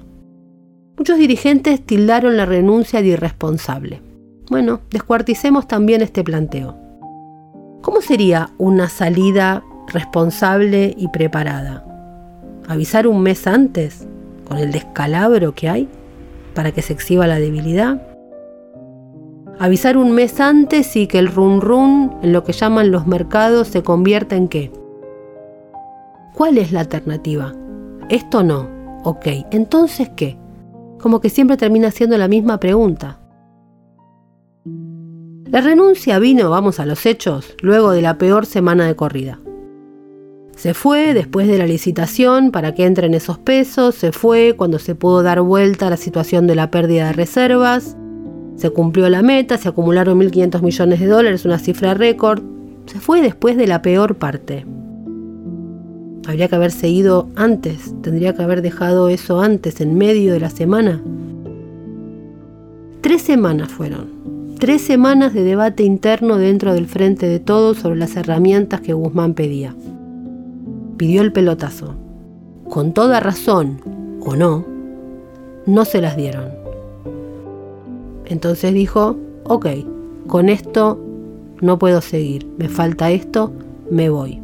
Muchos 0.98 1.16
dirigentes 1.16 1.80
tildaron 1.80 2.36
la 2.36 2.44
renuncia 2.44 3.00
de 3.00 3.08
irresponsable. 3.08 4.02
Bueno, 4.50 4.80
descuarticemos 4.90 5.68
también 5.68 6.02
este 6.02 6.24
planteo. 6.24 6.76
¿Cómo 7.82 8.00
sería 8.00 8.50
una 8.58 8.88
salida 8.88 9.62
responsable 9.86 10.94
y 10.98 11.06
preparada? 11.08 11.84
¿Avisar 12.66 13.06
un 13.06 13.22
mes 13.22 13.46
antes, 13.46 14.08
con 14.48 14.58
el 14.58 14.72
descalabro 14.72 15.54
que 15.54 15.68
hay, 15.68 15.88
para 16.52 16.72
que 16.72 16.82
se 16.82 16.94
exhiba 16.94 17.28
la 17.28 17.38
debilidad? 17.38 18.02
¿Avisar 19.60 19.96
un 19.98 20.10
mes 20.12 20.40
antes 20.40 20.96
y 20.96 21.06
que 21.06 21.20
el 21.20 21.28
run 21.28 21.60
run 21.60 22.16
en 22.22 22.32
lo 22.32 22.42
que 22.42 22.52
llaman 22.52 22.90
los 22.90 23.06
mercados 23.06 23.68
se 23.68 23.84
convierta 23.84 24.34
en 24.34 24.48
qué? 24.48 24.72
¿Cuál 26.34 26.58
es 26.58 26.72
la 26.72 26.80
alternativa? 26.80 27.54
Esto 28.08 28.42
no. 28.42 28.68
Ok, 29.04 29.26
entonces 29.52 30.10
¿qué? 30.16 30.37
Como 31.00 31.20
que 31.20 31.30
siempre 31.30 31.56
termina 31.56 31.90
siendo 31.90 32.18
la 32.18 32.28
misma 32.28 32.58
pregunta. 32.58 33.20
La 35.46 35.60
renuncia 35.62 36.18
vino, 36.18 36.50
vamos 36.50 36.78
a 36.78 36.86
los 36.86 37.06
hechos, 37.06 37.54
luego 37.62 37.92
de 37.92 38.02
la 38.02 38.18
peor 38.18 38.44
semana 38.44 38.86
de 38.86 38.96
corrida. 38.96 39.40
Se 40.56 40.74
fue 40.74 41.14
después 41.14 41.46
de 41.46 41.56
la 41.56 41.66
licitación 41.66 42.50
para 42.50 42.74
que 42.74 42.84
entren 42.84 43.14
esos 43.14 43.38
pesos, 43.38 43.94
se 43.94 44.12
fue 44.12 44.54
cuando 44.56 44.78
se 44.78 44.94
pudo 44.94 45.22
dar 45.22 45.40
vuelta 45.40 45.86
a 45.86 45.90
la 45.90 45.96
situación 45.96 46.46
de 46.46 46.56
la 46.56 46.70
pérdida 46.70 47.06
de 47.06 47.12
reservas, 47.12 47.96
se 48.56 48.70
cumplió 48.70 49.08
la 49.08 49.22
meta, 49.22 49.56
se 49.56 49.68
acumularon 49.68 50.18
1.500 50.18 50.62
millones 50.62 51.00
de 51.00 51.06
dólares, 51.06 51.44
una 51.44 51.60
cifra 51.60 51.94
récord, 51.94 52.42
se 52.86 52.98
fue 52.98 53.22
después 53.22 53.56
de 53.56 53.68
la 53.68 53.82
peor 53.82 54.16
parte. 54.16 54.66
Habría 56.28 56.48
que 56.48 56.56
haberse 56.56 56.90
ido 56.90 57.26
antes, 57.36 57.94
tendría 58.02 58.34
que 58.34 58.42
haber 58.42 58.60
dejado 58.60 59.08
eso 59.08 59.40
antes, 59.40 59.80
en 59.80 59.96
medio 59.96 60.34
de 60.34 60.40
la 60.40 60.50
semana. 60.50 61.00
Tres 63.00 63.22
semanas 63.22 63.70
fueron. 63.72 64.18
tres 64.58 64.82
semanas 64.82 65.32
de 65.32 65.42
debate 65.42 65.84
interno 65.84 66.36
dentro 66.36 66.74
del 66.74 66.86
frente 66.86 67.26
de 67.26 67.38
todos 67.38 67.78
sobre 67.78 67.98
las 67.98 68.14
herramientas 68.14 68.82
que 68.82 68.92
Guzmán 68.92 69.32
pedía. 69.32 69.74
Pidió 70.98 71.22
el 71.22 71.32
pelotazo. 71.32 71.94
Con 72.68 72.92
toda 72.92 73.20
razón, 73.20 73.80
o 74.20 74.36
no, 74.36 74.66
no 75.64 75.86
se 75.86 76.02
las 76.02 76.14
dieron. 76.14 76.50
Entonces 78.26 78.74
dijo, 78.74 79.16
ok, 79.44 79.66
con 80.26 80.50
esto 80.50 81.02
no 81.62 81.78
puedo 81.78 82.02
seguir, 82.02 82.46
me 82.58 82.68
falta 82.68 83.10
esto, 83.10 83.50
me 83.90 84.10
voy. 84.10 84.42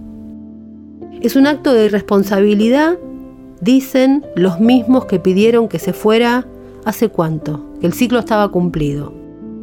Es 1.21 1.37
un 1.37 1.47
acto 1.47 1.73
de 1.73 1.87
irresponsabilidad, 1.87 2.99
dicen 3.61 4.25
los 4.37 4.61
mismos 4.61 5.07
que 5.07 5.19
pidieron 5.19 5.69
que 5.69 5.79
se 5.79 5.93
fuera 5.93 6.47
hace 6.85 7.09
cuánto, 7.09 7.65
que 7.81 7.87
el 7.87 7.95
ciclo 7.95 8.19
estaba 8.19 8.51
cumplido, 8.51 9.15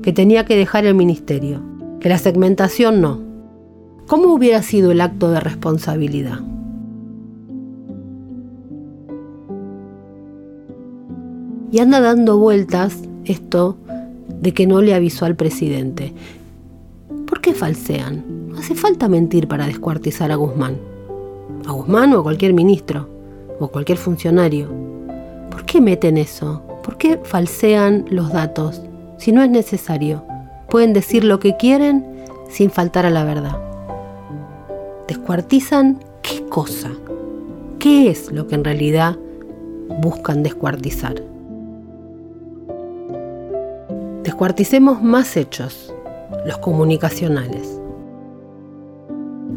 que 0.01 0.11
tenía 0.11 0.45
que 0.45 0.55
dejar 0.55 0.85
el 0.85 0.95
ministerio, 0.95 1.61
que 1.99 2.09
la 2.09 2.17
segmentación 2.17 2.99
no. 3.01 3.19
¿Cómo 4.07 4.33
hubiera 4.33 4.61
sido 4.63 4.91
el 4.91 5.01
acto 5.01 5.29
de 5.29 5.39
responsabilidad? 5.39 6.39
Y 11.71 11.79
anda 11.79 12.01
dando 12.01 12.37
vueltas 12.37 12.97
esto 13.23 13.77
de 14.41 14.53
que 14.53 14.67
no 14.67 14.81
le 14.81 14.93
avisó 14.93 15.25
al 15.25 15.35
presidente. 15.35 16.13
¿Por 17.27 17.39
qué 17.39 17.53
falsean? 17.53 18.49
No 18.49 18.57
hace 18.59 18.75
falta 18.75 19.07
mentir 19.07 19.47
para 19.47 19.67
descuartizar 19.67 20.31
a 20.31 20.35
Guzmán. 20.35 20.90
A 21.65 21.71
Guzmán 21.71 22.13
o 22.13 22.19
a 22.19 22.23
cualquier 22.23 22.53
ministro 22.53 23.07
o 23.59 23.67
cualquier 23.67 23.97
funcionario. 23.97 24.69
¿Por 25.49 25.65
qué 25.65 25.81
meten 25.81 26.17
eso? 26.17 26.63
¿Por 26.83 26.97
qué 26.97 27.19
falsean 27.23 28.05
los 28.09 28.31
datos? 28.31 28.81
Si 29.17 29.31
no 29.31 29.43
es 29.43 29.49
necesario. 29.49 30.23
Pueden 30.69 30.93
decir 30.93 31.23
lo 31.23 31.39
que 31.39 31.57
quieren 31.57 32.05
sin 32.49 32.71
faltar 32.71 33.05
a 33.05 33.09
la 33.09 33.23
verdad. 33.23 33.57
¿Descuartizan 35.07 35.99
qué 36.21 36.43
cosa? 36.47 36.89
¿Qué 37.79 38.09
es 38.09 38.31
lo 38.31 38.47
que 38.47 38.55
en 38.55 38.63
realidad 38.63 39.17
buscan 40.01 40.43
descuartizar? 40.43 41.15
Descuarticemos 44.23 45.01
más 45.01 45.35
hechos, 45.35 45.93
los 46.45 46.57
comunicacionales. 46.59 47.80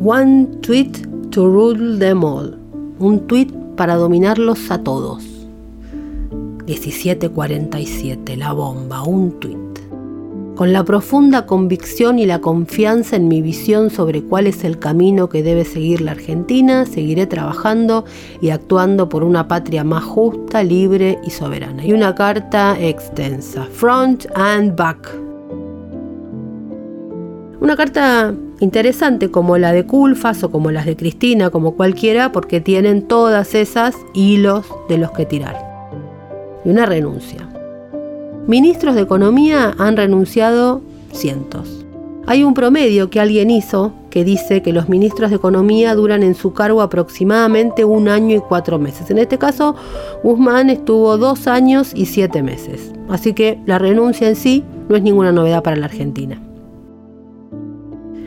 One 0.01 0.61
tweet 0.61 0.93
to 1.31 1.47
rule 1.47 1.99
them 1.99 2.25
all. 2.25 2.59
Un 2.99 3.27
tweet 3.27 3.49
para 3.77 3.97
dominarlos 3.97 4.71
a 4.71 4.83
todos. 4.83 5.25
1747, 6.67 8.37
la 8.37 8.53
bomba, 8.53 9.03
un 9.03 9.39
tweet 9.41 9.65
con 10.55 10.73
la 10.73 10.85
profunda 10.85 11.47
convicción 11.47 12.19
y 12.19 12.27
la 12.27 12.41
confianza 12.41 13.17
en 13.17 13.29
mi 13.29 13.43
visión 13.43 13.91
sobre 13.91 14.23
cuál 14.23 14.47
es 14.47 14.63
el 14.65 14.79
camino 14.79 15.29
que 15.29 15.43
debe 15.43 15.65
seguir 15.65 16.01
la 16.01 16.13
Argentina, 16.13 16.87
seguiré 16.87 17.27
trabajando 17.27 18.05
y 18.41 18.51
actuando 18.51 19.09
por 19.09 19.25
una 19.25 19.49
patria 19.49 19.83
más 19.83 20.05
justa, 20.05 20.63
libre 20.63 21.19
y 21.25 21.31
soberana. 21.31 21.85
Y 21.85 21.93
una 21.93 22.15
carta 22.15 22.77
extensa, 22.81 23.65
front 23.65 24.27
and 24.37 24.77
back. 24.77 25.11
Una 27.61 27.77
carta 27.77 28.35
interesante 28.61 29.31
como 29.31 29.59
la 29.59 29.73
de 29.73 29.87
Culfas 29.87 30.43
o 30.45 30.51
como 30.51 30.71
las 30.71 30.87
de 30.87 30.97
Cristina, 30.97 31.51
como 31.51 31.75
cualquiera, 31.75 32.33
porque 32.33 32.61
tienen 32.61 33.03
todas 33.03 33.55
esas 33.55 33.95
hilos 34.15 34.67
de 34.89 34.99
los 34.99 35.11
que 35.13 35.27
tirar. 35.27 35.57
Y 36.65 36.71
una 36.71 36.87
renuncia. 36.87 37.49
Ministros 38.47 38.95
de 38.95 39.03
Economía 39.03 39.75
han 39.79 39.97
renunciado 39.97 40.83
cientos. 41.13 41.85
Hay 42.27 42.43
un 42.43 42.55
promedio 42.55 43.11
que 43.11 43.21
alguien 43.21 43.51
hizo 43.51 43.93
que 44.09 44.25
dice 44.25 44.63
que 44.63 44.73
los 44.73 44.89
ministros 44.89 45.31
de 45.31 45.37
Economía 45.37 45.95
duran 45.95 46.23
en 46.23 46.35
su 46.35 46.55
cargo 46.55 46.81
aproximadamente 46.81 47.85
un 47.85 48.09
año 48.09 48.37
y 48.37 48.41
cuatro 48.41 48.79
meses. 48.79 49.11
En 49.11 49.19
este 49.19 49.39
caso, 49.39 49.75
Guzmán 50.23 50.71
estuvo 50.71 51.19
dos 51.19 51.47
años 51.49 51.93
y 51.95 52.07
siete 52.07 52.43
meses. 52.43 52.93
Así 53.09 53.35
que 53.35 53.59
la 53.67 53.79
renuncia 53.79 54.29
en 54.29 54.37
sí 54.37 54.65
no 54.89 54.97
es 54.97 55.03
ninguna 55.03 55.33
novedad 55.33 55.63
para 55.63 55.77
la 55.77 55.87
Argentina. 55.87 56.41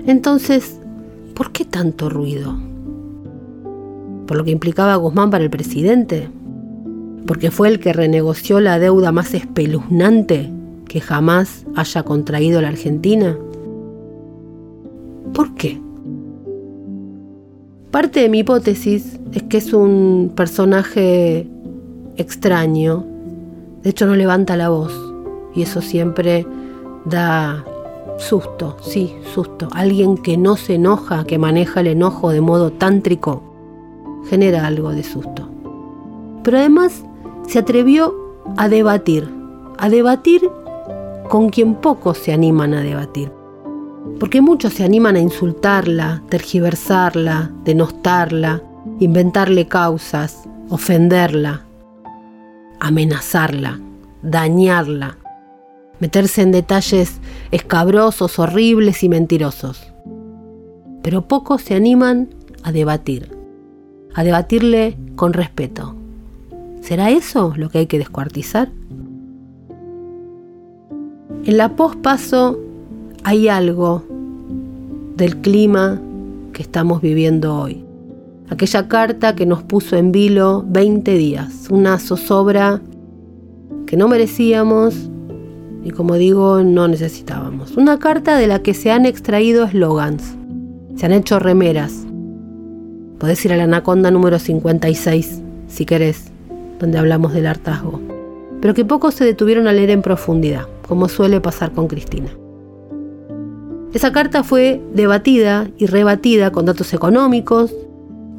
Entonces, 0.07 0.79
¿por 1.35 1.51
qué 1.51 1.63
tanto 1.63 2.09
ruido? 2.09 2.57
¿Por 4.25 4.37
lo 4.37 4.43
que 4.43 4.51
implicaba 4.51 4.95
Guzmán 4.95 5.29
para 5.29 5.43
el 5.43 5.51
presidente? 5.51 6.29
porque 7.27 7.51
fue 7.51 7.67
el 7.67 7.79
que 7.79 7.93
renegoció 7.93 8.59
la 8.59 8.79
deuda 8.79 9.11
más 9.11 9.33
espeluznante 9.33 10.49
que 10.87 11.01
jamás 11.01 11.65
haya 11.75 12.03
contraído 12.03 12.61
la 12.61 12.69
Argentina? 12.69 13.37
¿Por 15.33 15.53
qué? 15.53 15.79
Parte 17.91 18.21
de 18.21 18.29
mi 18.29 18.39
hipótesis 18.39 19.19
es 19.33 19.43
que 19.43 19.57
es 19.57 19.73
un 19.73 20.31
personaje 20.35 21.47
extraño, 22.15 23.05
de 23.83 23.89
hecho 23.89 24.05
no 24.07 24.15
levanta 24.15 24.55
la 24.55 24.69
voz 24.69 24.93
y 25.53 25.63
eso 25.63 25.81
siempre 25.81 26.47
da 27.05 27.65
susto, 28.17 28.77
sí, 28.81 29.15
susto. 29.33 29.67
Alguien 29.71 30.17
que 30.17 30.37
no 30.37 30.57
se 30.57 30.75
enoja, 30.75 31.25
que 31.25 31.37
maneja 31.37 31.81
el 31.81 31.87
enojo 31.87 32.31
de 32.31 32.41
modo 32.41 32.71
tántrico, 32.71 33.43
genera 34.29 34.67
algo 34.67 34.91
de 34.91 35.03
susto. 35.03 35.49
Pero 36.43 36.57
además 36.57 37.03
se 37.47 37.59
atrevió 37.59 38.13
a 38.57 38.69
debatir, 38.69 39.29
a 39.77 39.89
debatir 39.89 40.49
con 41.29 41.49
quien 41.49 41.75
pocos 41.75 42.17
se 42.17 42.33
animan 42.33 42.73
a 42.73 42.81
debatir. 42.81 43.31
Porque 44.19 44.41
muchos 44.41 44.73
se 44.73 44.83
animan 44.83 45.15
a 45.15 45.19
insultarla, 45.19 46.23
tergiversarla, 46.29 47.51
denostarla, 47.63 48.61
inventarle 48.99 49.67
causas, 49.67 50.43
ofenderla, 50.69 51.65
amenazarla, 52.79 53.79
dañarla, 54.21 55.17
meterse 55.99 56.41
en 56.41 56.51
detalles 56.51 57.19
escabrosos, 57.51 58.39
horribles 58.39 59.03
y 59.03 59.09
mentirosos. 59.09 59.91
Pero 61.03 61.27
pocos 61.27 61.61
se 61.61 61.75
animan 61.75 62.29
a 62.63 62.71
debatir, 62.71 63.31
a 64.13 64.23
debatirle 64.23 64.97
con 65.15 65.33
respeto, 65.33 65.95
¿Será 66.87 67.09
eso 67.09 67.53
lo 67.57 67.67
que 67.67 67.79
hay 67.79 67.87
que 67.87 67.97
descuartizar? 67.97 68.71
En 71.43 71.57
la 71.57 71.75
pospaso 71.75 72.57
hay 73.25 73.49
algo 73.49 74.05
del 75.17 75.35
clima 75.41 75.99
que 76.53 76.61
estamos 76.61 77.01
viviendo 77.01 77.57
hoy. 77.57 77.83
Aquella 78.49 78.87
carta 78.87 79.35
que 79.35 79.45
nos 79.45 79.63
puso 79.63 79.97
en 79.97 80.13
vilo 80.13 80.63
20 80.65 81.17
días, 81.17 81.67
una 81.69 81.99
zozobra 81.99 82.79
que 83.85 83.97
no 83.97 84.07
merecíamos 84.07 85.09
y 85.87 85.91
como 85.91 86.15
digo, 86.15 86.65
no 86.65 86.89
necesitábamos. 86.89 87.77
Una 87.77 87.97
carta 87.97 88.35
de 88.35 88.45
la 88.45 88.59
que 88.59 88.73
se 88.73 88.91
han 88.91 89.05
extraído 89.05 89.63
eslogans, 89.63 90.35
se 90.97 91.05
han 91.05 91.13
hecho 91.13 91.39
remeras. 91.39 92.05
Podés 93.19 93.45
ir 93.45 93.53
a 93.53 93.55
la 93.55 93.63
Anaconda 93.63 94.11
número 94.11 94.37
56 94.37 95.41
si 95.69 95.85
querés 95.85 96.29
donde 96.77 96.97
hablamos 96.97 97.33
del 97.33 97.47
hartazgo, 97.47 98.01
pero 98.59 98.73
que 98.73 98.83
pocos 98.83 99.13
se 99.13 99.23
detuvieron 99.23 99.65
a 99.65 99.71
leer 99.71 99.91
en 99.91 100.01
profundidad, 100.01 100.67
como 100.85 101.07
suele 101.07 101.39
pasar 101.39 101.71
con 101.71 101.87
Cristina. 101.87 102.31
Esa 103.93 104.11
carta 104.11 104.43
fue 104.43 104.81
debatida 104.93 105.69
y 105.77 105.85
rebatida 105.85 106.51
con 106.51 106.65
datos 106.65 106.93
económicos. 106.93 107.73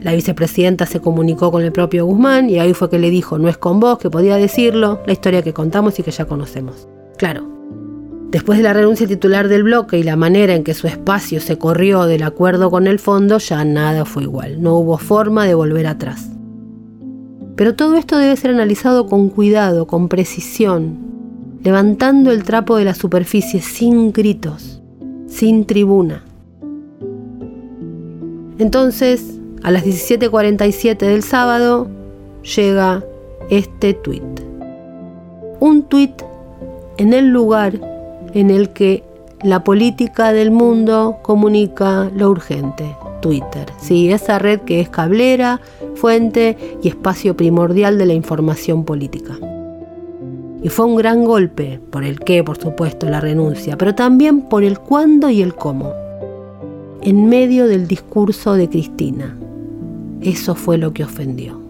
La 0.00 0.12
vicepresidenta 0.12 0.84
se 0.84 1.00
comunicó 1.00 1.50
con 1.50 1.62
el 1.62 1.72
propio 1.72 2.04
Guzmán 2.04 2.50
y 2.50 2.58
ahí 2.58 2.74
fue 2.74 2.90
que 2.90 2.98
le 2.98 3.08
dijo, 3.08 3.38
no 3.38 3.48
es 3.48 3.56
con 3.56 3.80
vos, 3.80 3.98
que 3.98 4.10
podía 4.10 4.36
decirlo, 4.36 5.00
la 5.06 5.14
historia 5.14 5.40
que 5.40 5.54
contamos 5.54 5.98
y 5.98 6.02
que 6.02 6.10
ya 6.10 6.26
conocemos. 6.26 6.88
Claro, 7.18 7.48
después 8.30 8.58
de 8.58 8.62
la 8.62 8.72
renuncia 8.72 9.06
titular 9.06 9.48
del 9.48 9.64
bloque 9.64 9.98
y 9.98 10.04
la 10.04 10.14
manera 10.14 10.54
en 10.54 10.62
que 10.62 10.72
su 10.72 10.86
espacio 10.86 11.40
se 11.40 11.58
corrió 11.58 12.04
del 12.04 12.22
acuerdo 12.22 12.70
con 12.70 12.86
el 12.86 13.00
fondo, 13.00 13.38
ya 13.38 13.64
nada 13.64 14.04
fue 14.04 14.22
igual, 14.22 14.62
no 14.62 14.76
hubo 14.76 14.98
forma 14.98 15.44
de 15.44 15.54
volver 15.54 15.88
atrás. 15.88 16.30
Pero 17.56 17.74
todo 17.74 17.96
esto 17.96 18.16
debe 18.16 18.36
ser 18.36 18.52
analizado 18.52 19.08
con 19.08 19.30
cuidado, 19.30 19.88
con 19.88 20.08
precisión, 20.08 20.96
levantando 21.64 22.30
el 22.30 22.44
trapo 22.44 22.76
de 22.76 22.84
la 22.84 22.94
superficie 22.94 23.60
sin 23.60 24.12
gritos, 24.12 24.80
sin 25.26 25.66
tribuna. 25.66 26.22
Entonces, 28.60 29.40
a 29.64 29.72
las 29.72 29.84
17:47 29.84 31.04
del 31.04 31.24
sábado, 31.24 31.88
llega 32.42 33.02
este 33.50 33.92
tuit. 33.92 34.22
Un 35.58 35.82
tuit 35.82 36.27
en 36.98 37.14
el 37.14 37.28
lugar 37.28 37.80
en 38.34 38.50
el 38.50 38.70
que 38.70 39.04
la 39.42 39.62
política 39.62 40.32
del 40.32 40.50
mundo 40.50 41.18
comunica 41.22 42.10
lo 42.14 42.28
urgente, 42.28 42.96
Twitter. 43.20 43.66
Sí, 43.78 44.10
esa 44.10 44.38
red 44.38 44.60
que 44.60 44.80
es 44.80 44.88
cablera, 44.88 45.60
fuente 45.94 46.56
y 46.82 46.88
espacio 46.88 47.36
primordial 47.36 47.98
de 47.98 48.06
la 48.06 48.14
información 48.14 48.84
política. 48.84 49.38
Y 50.60 50.68
fue 50.70 50.86
un 50.86 50.96
gran 50.96 51.24
golpe, 51.24 51.80
por 51.90 52.02
el 52.02 52.18
qué, 52.18 52.42
por 52.42 52.58
supuesto, 52.58 53.08
la 53.08 53.20
renuncia, 53.20 53.78
pero 53.78 53.94
también 53.94 54.42
por 54.42 54.64
el 54.64 54.80
cuándo 54.80 55.30
y 55.30 55.40
el 55.40 55.54
cómo. 55.54 55.92
En 57.00 57.28
medio 57.28 57.68
del 57.68 57.86
discurso 57.86 58.54
de 58.54 58.68
Cristina. 58.68 59.36
Eso 60.20 60.56
fue 60.56 60.78
lo 60.78 60.92
que 60.92 61.04
ofendió. 61.04 61.60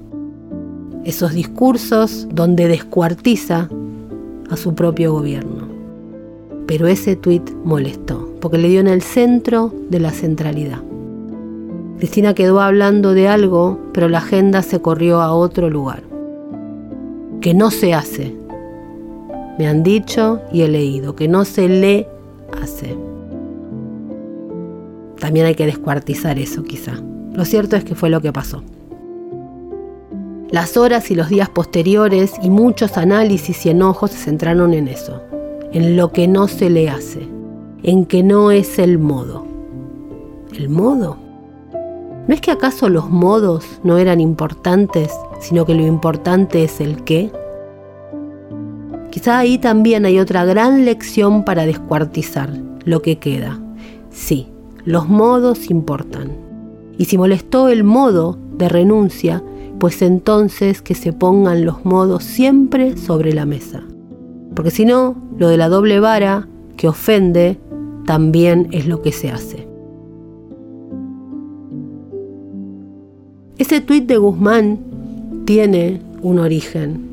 Esos 1.05 1.35
discursos 1.35 2.27
donde 2.33 2.67
descuartiza 2.67 3.69
a 4.51 4.57
su 4.57 4.75
propio 4.75 5.13
gobierno. 5.13 5.69
Pero 6.67 6.87
ese 6.87 7.17
tuit 7.17 7.51
molestó, 7.65 8.29
porque 8.41 8.59
le 8.59 8.69
dio 8.69 8.81
en 8.81 8.89
el 8.89 9.03
centro 9.03 9.73
de 9.89 10.01
la 10.01 10.11
centralidad. 10.11 10.83
Cristina 11.99 12.35
quedó 12.35 12.61
hablando 12.61 13.15
de 13.15 13.29
algo, 13.29 13.79
pero 13.93 14.09
la 14.09 14.19
agenda 14.19 14.63
se 14.63 14.81
corrió 14.81 15.21
a 15.21 15.33
otro 15.33 15.69
lugar. 15.71 16.03
Que 17.41 17.55
no 17.55 17.71
se 17.71 17.95
hace, 17.95 18.35
me 19.59 19.67
han 19.67 19.83
dicho 19.83 20.41
y 20.53 20.63
he 20.63 20.69
leído 20.69 21.17
que 21.17 21.27
no 21.27 21.45
se 21.45 21.69
le 21.69 22.09
hace. 22.63 22.97
También 25.19 25.47
hay 25.47 25.57
que 25.57 25.67
descuartizar 25.67 26.39
eso 26.39 26.63
quizá. 26.63 26.93
Lo 27.33 27.45
cierto 27.45 27.75
es 27.75 27.85
que 27.85 27.97
fue 27.97 28.09
lo 28.09 28.21
que 28.21 28.33
pasó. 28.33 28.63
Las 30.51 30.79
horas 30.79 31.11
y 31.11 31.15
los 31.15 31.29
días 31.29 31.51
posteriores 31.51 32.33
y 32.43 32.49
muchos 32.49 32.97
análisis 32.97 33.67
y 33.67 33.69
enojos 33.69 34.13
se 34.13 34.17
centraron 34.17 34.73
en 34.73 34.89
eso, 34.89 35.23
en 35.73 35.95
lo 35.95 36.11
que 36.11 36.27
no 36.27 36.49
se 36.49 36.71
le 36.71 36.89
hace, 36.89 37.29
en 37.83 38.07
que 38.07 38.23
no 38.23 38.51
es 38.51 38.79
el 38.79 38.99
modo. 38.99 39.45
¿El 40.55 40.71
modo? 40.71 41.19
¿No 42.27 42.35
es 42.35 42.41
que 42.41 42.51
acaso 42.51 42.89
los 42.89 43.11
modos 43.11 43.67
no 43.85 43.99
eran 43.99 44.23
importantes, 44.23 45.13
sino 45.39 45.67
que 45.67 45.75
lo 45.75 45.87
importante 45.87 46.65
es 46.65 46.81
el 46.81 47.05
qué? 47.05 47.31
Quizá 49.11 49.37
ahí 49.37 49.59
también 49.59 50.07
hay 50.07 50.19
otra 50.19 50.47
gran 50.47 50.87
lección 50.87 51.45
para 51.45 51.67
descuartizar 51.67 52.51
lo 52.87 53.03
que 53.03 53.19
queda. 53.19 53.61
Sí, 54.11 54.49
los 54.87 55.11
modos 55.11 55.71
importan. 55.71 56.33
Y 56.97 57.05
si 57.05 57.19
molestó 57.19 57.69
el 57.69 57.85
modo 57.85 58.39
de 58.57 58.71
renuncia, 58.71 59.43
pues 59.79 60.03
entonces 60.03 60.83
que 60.83 60.95
se 60.95 61.13
pongan 61.13 61.65
los 61.65 61.85
modos 61.85 62.25
siempre 62.25 62.97
sobre 62.97 63.33
la 63.33 63.47
mesa. 63.47 63.83
Porque 64.55 64.71
si 64.71 64.85
no, 64.85 65.17
lo 65.39 65.49
de 65.49 65.57
la 65.57 65.69
doble 65.69 66.01
vara, 66.01 66.49
que 66.77 66.89
ofende, 66.89 67.59
también 68.07 68.69
es 68.73 68.87
lo 68.87 69.03
que 69.03 69.13
se 69.13 69.31
hace. 69.31 69.69
Ese 73.59 73.81
tuit 73.81 74.07
de 74.07 74.17
Guzmán 74.17 74.79
tiene 75.45 76.01
un 76.23 76.39
origen 76.39 77.09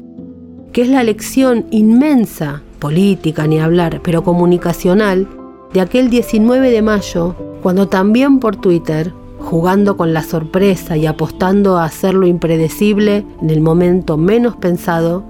que 0.75 0.81
es 0.81 0.89
la 0.89 1.03
lección 1.03 1.67
inmensa, 1.71 2.61
política 2.79 3.47
ni 3.47 3.59
hablar, 3.59 4.01
pero 4.03 4.25
comunicacional, 4.25 5.25
de 5.73 5.79
aquel 5.79 6.09
19 6.09 6.69
de 6.69 6.81
mayo, 6.81 7.33
cuando 7.63 7.87
también 7.87 8.39
por 8.39 8.57
Twitter, 8.57 9.13
jugando 9.45 9.95
con 9.95 10.11
la 10.11 10.23
sorpresa 10.23 10.97
y 10.97 11.05
apostando 11.05 11.77
a 11.77 11.85
hacerlo 11.85 12.25
impredecible 12.25 13.23
en 13.41 13.49
el 13.51 13.61
momento 13.61 14.17
menos 14.17 14.55
pensado, 14.55 15.23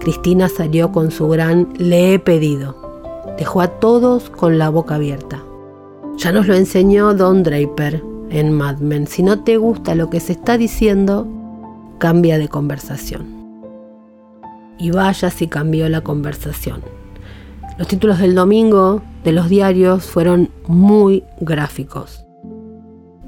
Cristina 0.00 0.48
salió 0.48 0.90
con 0.90 1.12
su 1.12 1.28
gran 1.28 1.68
le 1.78 2.12
he 2.12 2.18
pedido. 2.18 2.76
Dejó 3.38 3.60
a 3.60 3.68
todos 3.68 4.30
con 4.30 4.58
la 4.58 4.68
boca 4.68 4.96
abierta. 4.96 5.42
Ya 6.16 6.32
nos 6.32 6.48
lo 6.48 6.54
enseñó 6.54 7.14
Don 7.14 7.44
Draper 7.44 8.02
en 8.30 8.52
Mad 8.52 8.78
Men. 8.78 9.06
Si 9.06 9.22
no 9.22 9.44
te 9.44 9.56
gusta 9.56 9.94
lo 9.94 10.10
que 10.10 10.18
se 10.18 10.32
está 10.32 10.58
diciendo, 10.58 11.28
cambia 11.98 12.36
de 12.36 12.48
conversación 12.48 13.40
y 14.76 14.90
vaya 14.90 15.30
si 15.30 15.46
cambió 15.46 15.88
la 15.88 16.00
conversación. 16.00 16.82
Los 17.78 17.86
títulos 17.86 18.18
del 18.18 18.34
domingo 18.34 19.02
de 19.22 19.32
los 19.32 19.48
diarios 19.48 20.04
fueron 20.04 20.50
muy 20.66 21.22
gráficos. 21.40 22.24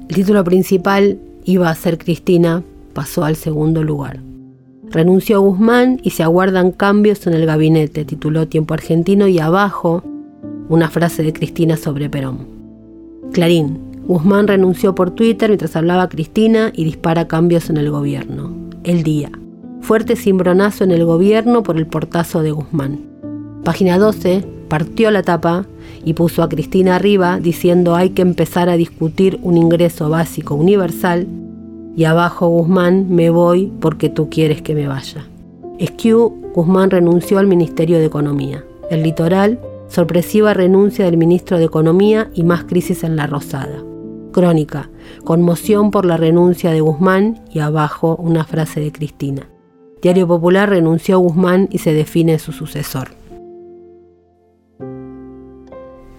El 0.09 0.15
título 0.15 0.43
principal 0.43 1.19
iba 1.45 1.69
a 1.69 1.75
ser 1.75 1.97
Cristina, 1.97 2.63
pasó 2.93 3.23
al 3.23 3.35
segundo 3.35 3.83
lugar. 3.83 4.19
Renunció 4.89 5.41
Guzmán 5.41 5.99
y 6.03 6.11
se 6.11 6.23
aguardan 6.23 6.71
cambios 6.71 7.25
en 7.25 7.33
el 7.33 7.45
gabinete, 7.45 8.05
tituló 8.05 8.47
Tiempo 8.47 8.73
Argentino 8.73 9.27
y 9.27 9.39
abajo 9.39 10.03
una 10.69 10.89
frase 10.89 11.23
de 11.23 11.33
Cristina 11.33 11.77
sobre 11.77 12.09
Perón. 12.09 12.47
Clarín, 13.31 13.79
Guzmán 14.05 14.47
renunció 14.47 14.93
por 14.93 15.11
Twitter 15.11 15.49
mientras 15.49 15.75
hablaba 15.75 16.09
Cristina 16.09 16.71
y 16.75 16.83
dispara 16.83 17.27
cambios 17.27 17.69
en 17.69 17.77
el 17.77 17.89
gobierno. 17.89 18.53
El 18.83 19.03
día 19.03 19.31
fuerte 19.83 20.15
cimbronazo 20.15 20.85
en 20.85 20.91
el 20.91 21.05
gobierno 21.05 21.61
por 21.61 21.77
el 21.77 21.85
portazo 21.85 22.41
de 22.41 22.51
Guzmán. 22.51 22.99
Página 23.63 23.97
12 23.97 24.43
partió 24.73 25.11
la 25.11 25.21
tapa 25.21 25.67
y 26.03 26.13
puso 26.13 26.41
a 26.41 26.49
Cristina 26.49 26.95
arriba 26.95 27.39
diciendo 27.39 27.93
hay 27.93 28.09
que 28.09 28.23
empezar 28.23 28.69
a 28.69 28.75
discutir 28.75 29.37
un 29.43 29.55
ingreso 29.55 30.09
básico 30.09 30.55
universal 30.55 31.27
y 31.95 32.05
abajo 32.05 32.47
Guzmán 32.47 33.05
me 33.07 33.29
voy 33.29 33.71
porque 33.79 34.09
tú 34.09 34.31
quieres 34.31 34.63
que 34.63 34.73
me 34.73 34.87
vaya. 34.87 35.27
Esquiu, 35.77 36.33
Guzmán 36.55 36.89
renunció 36.89 37.37
al 37.37 37.45
Ministerio 37.45 37.99
de 37.99 38.05
Economía. 38.05 38.65
El 38.89 39.03
litoral, 39.03 39.59
sorpresiva 39.89 40.55
renuncia 40.55 41.05
del 41.05 41.17
ministro 41.17 41.59
de 41.59 41.65
Economía 41.65 42.31
y 42.33 42.41
más 42.41 42.63
crisis 42.63 43.03
en 43.03 43.15
la 43.15 43.27
Rosada. 43.27 43.77
Crónica, 44.31 44.89
conmoción 45.23 45.91
por 45.91 46.03
la 46.03 46.17
renuncia 46.17 46.71
de 46.71 46.81
Guzmán 46.81 47.43
y 47.51 47.59
abajo 47.59 48.15
una 48.15 48.43
frase 48.43 48.79
de 48.79 48.91
Cristina. 48.91 49.47
Diario 50.01 50.27
Popular 50.27 50.67
renunció 50.67 51.17
a 51.17 51.19
Guzmán 51.19 51.69
y 51.71 51.77
se 51.77 51.93
define 51.93 52.39
su 52.39 52.51
sucesor. 52.53 53.21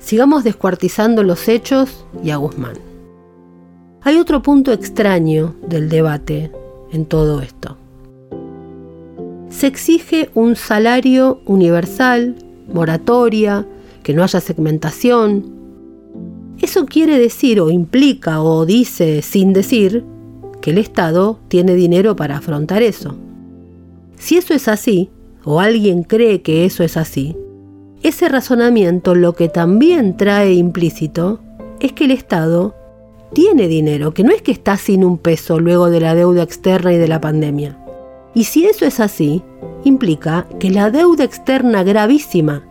Sigamos 0.05 0.45
descuartizando 0.45 1.23
los 1.23 1.49
hechos 1.49 2.05
y 2.23 2.29
a 2.29 2.37
Guzmán. 2.37 2.75
Hay 4.03 4.19
otro 4.19 4.43
punto 4.43 4.71
extraño 4.71 5.55
del 5.67 5.89
debate 5.89 6.53
en 6.93 7.07
todo 7.07 7.41
esto. 7.41 7.79
Se 9.49 9.67
exige 9.67 10.29
un 10.35 10.57
salario 10.57 11.41
universal, 11.47 12.37
moratoria, 12.71 13.67
que 14.03 14.13
no 14.13 14.23
haya 14.23 14.43
segmentación. 14.43 15.43
Eso 16.61 16.85
quiere 16.85 17.19
decir 17.19 17.59
o 17.59 17.71
implica 17.71 18.43
o 18.43 18.67
dice 18.67 19.23
sin 19.23 19.55
decir 19.55 20.05
que 20.61 20.73
el 20.73 20.77
Estado 20.77 21.39
tiene 21.49 21.75
dinero 21.75 22.15
para 22.15 22.37
afrontar 22.37 22.83
eso. 22.83 23.17
Si 24.19 24.37
eso 24.37 24.53
es 24.53 24.69
así, 24.69 25.09
o 25.45 25.61
alguien 25.61 26.03
cree 26.03 26.43
que 26.43 26.67
eso 26.67 26.85
es 26.85 26.99
así, 26.99 27.35
ese 28.09 28.29
razonamiento 28.29 29.15
lo 29.15 29.35
que 29.35 29.49
también 29.49 30.17
trae 30.17 30.55
implícito 30.55 31.41
es 31.81 31.93
que 31.93 32.05
el 32.05 32.11
Estado 32.13 32.75
tiene 33.33 33.67
dinero, 33.67 34.15
que 34.15 34.23
no 34.23 34.33
es 34.33 34.43
que 34.43 34.53
está 34.53 34.77
sin 34.77 35.05
un 35.05 35.19
peso 35.19 35.59
luego 35.59 35.91
de 35.91 36.01
la 36.01 36.15
deuda 36.15 36.43
externa 36.43 36.93
y 36.93 36.99
de 36.99 37.09
la 37.09 37.21
pandemia. 37.21 37.77
Y 38.35 38.45
si 38.45 38.65
eso 38.67 38.87
es 38.87 39.01
así, 39.01 39.43
implica 39.85 40.47
que 40.61 40.71
la 40.71 40.91
deuda 40.91 41.25
externa 41.25 41.83
gravísima, 41.83 42.63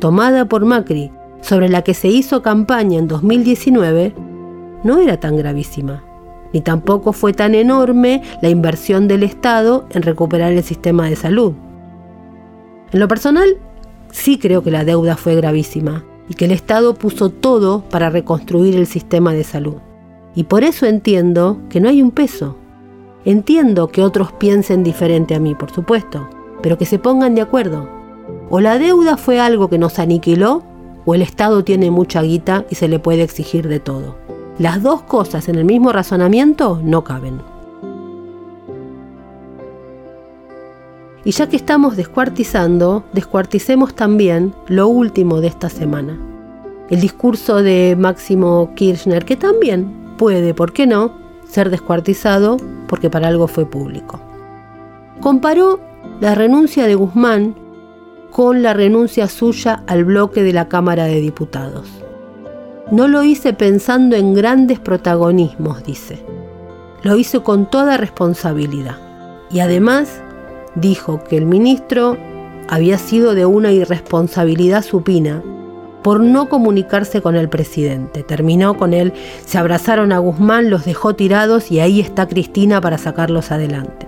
tomada 0.00 0.46
por 0.46 0.64
Macri, 0.64 1.12
sobre 1.40 1.68
la 1.68 1.82
que 1.82 1.94
se 1.94 2.08
hizo 2.08 2.42
campaña 2.42 2.98
en 2.98 3.06
2019, 3.06 4.14
no 4.82 4.98
era 4.98 5.20
tan 5.20 5.36
gravísima 5.36 6.02
ni 6.54 6.60
tampoco 6.60 7.12
fue 7.12 7.32
tan 7.32 7.56
enorme 7.56 8.22
la 8.40 8.48
inversión 8.48 9.08
del 9.08 9.24
Estado 9.24 9.86
en 9.90 10.02
recuperar 10.02 10.52
el 10.52 10.62
sistema 10.62 11.10
de 11.10 11.16
salud. 11.16 11.52
En 12.92 13.00
lo 13.00 13.08
personal, 13.08 13.58
sí 14.14 14.38
creo 14.38 14.62
que 14.62 14.70
la 14.70 14.84
deuda 14.84 15.16
fue 15.16 15.34
gravísima 15.34 16.04
y 16.28 16.34
que 16.34 16.44
el 16.44 16.52
Estado 16.52 16.94
puso 16.94 17.30
todo 17.30 17.82
para 17.90 18.10
reconstruir 18.10 18.76
el 18.76 18.86
sistema 18.86 19.34
de 19.34 19.42
salud. 19.42 19.74
Y 20.36 20.44
por 20.44 20.62
eso 20.62 20.86
entiendo 20.86 21.58
que 21.68 21.80
no 21.80 21.88
hay 21.88 22.00
un 22.00 22.12
peso. 22.12 22.56
Entiendo 23.24 23.88
que 23.88 24.02
otros 24.02 24.32
piensen 24.32 24.84
diferente 24.84 25.34
a 25.34 25.40
mí, 25.40 25.54
por 25.54 25.70
supuesto, 25.70 26.28
pero 26.62 26.78
que 26.78 26.86
se 26.86 26.98
pongan 26.98 27.34
de 27.34 27.40
acuerdo. 27.40 27.88
O 28.50 28.60
la 28.60 28.78
deuda 28.78 29.16
fue 29.16 29.40
algo 29.40 29.68
que 29.68 29.78
nos 29.78 29.98
aniquiló, 29.98 30.62
o 31.04 31.14
el 31.14 31.22
Estado 31.22 31.64
tiene 31.64 31.90
mucha 31.90 32.22
guita 32.22 32.64
y 32.70 32.76
se 32.76 32.88
le 32.88 33.00
puede 33.00 33.22
exigir 33.22 33.68
de 33.68 33.80
todo. 33.80 34.16
Las 34.58 34.82
dos 34.82 35.02
cosas 35.02 35.48
en 35.48 35.56
el 35.56 35.64
mismo 35.64 35.92
razonamiento 35.92 36.80
no 36.82 37.02
caben. 37.02 37.53
Y 41.24 41.30
ya 41.30 41.48
que 41.48 41.56
estamos 41.56 41.96
descuartizando, 41.96 43.04
descuarticemos 43.12 43.94
también 43.94 44.54
lo 44.68 44.88
último 44.88 45.40
de 45.40 45.48
esta 45.48 45.70
semana. 45.70 46.18
El 46.90 47.00
discurso 47.00 47.62
de 47.62 47.96
Máximo 47.98 48.72
Kirchner, 48.74 49.24
que 49.24 49.36
también 49.36 50.14
puede, 50.18 50.52
¿por 50.52 50.72
qué 50.72 50.86
no?, 50.86 51.12
ser 51.48 51.70
descuartizado 51.70 52.58
porque 52.88 53.08
para 53.08 53.28
algo 53.28 53.46
fue 53.46 53.64
público. 53.64 54.20
Comparó 55.20 55.80
la 56.20 56.34
renuncia 56.34 56.86
de 56.86 56.94
Guzmán 56.94 57.54
con 58.30 58.62
la 58.62 58.74
renuncia 58.74 59.28
suya 59.28 59.82
al 59.86 60.04
bloque 60.04 60.42
de 60.42 60.52
la 60.52 60.68
Cámara 60.68 61.04
de 61.04 61.20
Diputados. 61.20 61.88
No 62.90 63.08
lo 63.08 63.22
hice 63.22 63.52
pensando 63.52 64.16
en 64.16 64.34
grandes 64.34 64.78
protagonismos, 64.78 65.84
dice. 65.84 66.22
Lo 67.02 67.16
hice 67.16 67.40
con 67.40 67.70
toda 67.70 67.96
responsabilidad. 67.96 68.98
Y 69.50 69.60
además 69.60 70.20
dijo 70.74 71.22
que 71.24 71.36
el 71.36 71.46
ministro 71.46 72.16
había 72.68 72.98
sido 72.98 73.34
de 73.34 73.46
una 73.46 73.72
irresponsabilidad 73.72 74.82
supina 74.82 75.42
por 76.02 76.20
no 76.20 76.48
comunicarse 76.48 77.22
con 77.22 77.34
el 77.34 77.48
presidente. 77.48 78.22
Terminó 78.22 78.76
con 78.76 78.92
él, 78.92 79.14
se 79.46 79.56
abrazaron 79.56 80.12
a 80.12 80.18
Guzmán, 80.18 80.68
los 80.68 80.84
dejó 80.84 81.14
tirados 81.14 81.70
y 81.70 81.80
ahí 81.80 82.00
está 82.00 82.28
Cristina 82.28 82.80
para 82.80 82.98
sacarlos 82.98 83.50
adelante. 83.50 84.06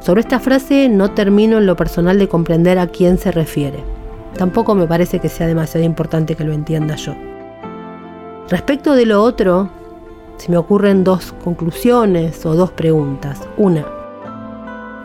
Sobre 0.00 0.20
esta 0.20 0.40
frase 0.40 0.88
no 0.88 1.12
termino 1.12 1.58
en 1.58 1.66
lo 1.66 1.76
personal 1.76 2.18
de 2.18 2.28
comprender 2.28 2.78
a 2.78 2.88
quién 2.88 3.18
se 3.18 3.30
refiere. 3.30 3.82
Tampoco 4.36 4.74
me 4.74 4.86
parece 4.86 5.20
que 5.20 5.28
sea 5.28 5.46
demasiado 5.46 5.84
importante 5.84 6.34
que 6.34 6.44
lo 6.44 6.52
entienda 6.52 6.96
yo. 6.96 7.14
Respecto 8.48 8.94
de 8.94 9.06
lo 9.06 9.22
otro, 9.22 9.68
se 10.36 10.50
me 10.50 10.56
ocurren 10.56 11.04
dos 11.04 11.32
conclusiones 11.44 12.44
o 12.46 12.54
dos 12.54 12.70
preguntas. 12.72 13.40
Una, 13.56 13.84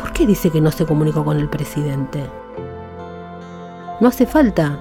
¿por 0.03 0.11
qué 0.11 0.27
dice 0.27 0.49
que 0.49 0.59
no 0.59 0.69
se 0.69 0.85
comunicó 0.85 1.23
con 1.23 1.39
el 1.39 1.47
presidente? 1.47 2.19
No 4.01 4.09
hace 4.09 4.25
falta 4.25 4.77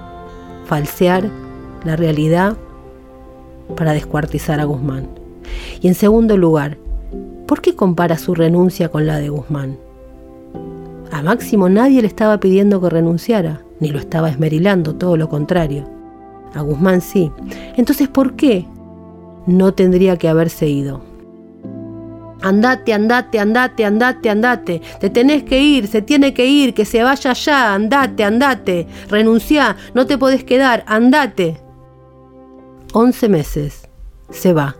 falsear 0.66 1.30
la 1.84 1.94
realidad 1.94 2.56
para 3.76 3.92
descuartizar 3.92 4.58
a 4.58 4.64
Guzmán. 4.64 5.06
Y 5.80 5.86
en 5.86 5.94
segundo 5.94 6.36
lugar, 6.36 6.76
¿por 7.46 7.60
qué 7.60 7.76
compara 7.76 8.18
su 8.18 8.34
renuncia 8.34 8.88
con 8.88 9.06
la 9.06 9.18
de 9.20 9.28
Guzmán? 9.28 9.78
A 11.12 11.22
Máximo 11.22 11.68
nadie 11.68 12.02
le 12.02 12.08
estaba 12.08 12.40
pidiendo 12.40 12.80
que 12.80 12.90
renunciara, 12.90 13.62
ni 13.78 13.90
lo 13.92 14.00
estaba 14.00 14.28
esmerilando, 14.28 14.96
todo 14.96 15.16
lo 15.16 15.28
contrario. 15.28 15.88
A 16.52 16.62
Guzmán 16.62 17.00
sí. 17.00 17.30
Entonces, 17.76 18.08
¿por 18.08 18.34
qué 18.34 18.66
no 19.46 19.72
tendría 19.74 20.16
que 20.16 20.28
haberse 20.28 20.68
ido. 20.68 21.00
Andate, 22.42 22.92
andate, 22.92 23.38
andate, 23.38 23.84
andate, 23.84 24.30
andate. 24.30 24.82
Te 25.00 25.10
tenés 25.10 25.44
que 25.44 25.60
ir, 25.62 25.86
se 25.86 26.02
tiene 26.02 26.34
que 26.34 26.46
ir, 26.46 26.74
que 26.74 26.84
se 26.84 27.02
vaya 27.02 27.32
ya. 27.32 27.74
Andate, 27.74 28.24
andate. 28.24 28.86
Renuncia, 29.08 29.76
no 29.94 30.06
te 30.06 30.18
podés 30.18 30.44
quedar, 30.44 30.84
andate. 30.86 31.56
Once 32.92 33.28
meses. 33.28 33.88
Se 34.30 34.52
va. 34.52 34.76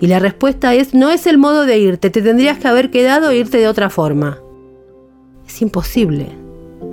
Y 0.00 0.06
la 0.06 0.18
respuesta 0.18 0.74
es, 0.74 0.94
no 0.94 1.10
es 1.10 1.26
el 1.26 1.38
modo 1.38 1.66
de 1.66 1.78
irte, 1.78 2.10
te 2.10 2.22
tendrías 2.22 2.58
que 2.58 2.68
haber 2.68 2.90
quedado 2.90 3.30
e 3.30 3.36
irte 3.36 3.58
de 3.58 3.68
otra 3.68 3.90
forma. 3.90 4.38
Es 5.46 5.60
imposible. 5.60 6.28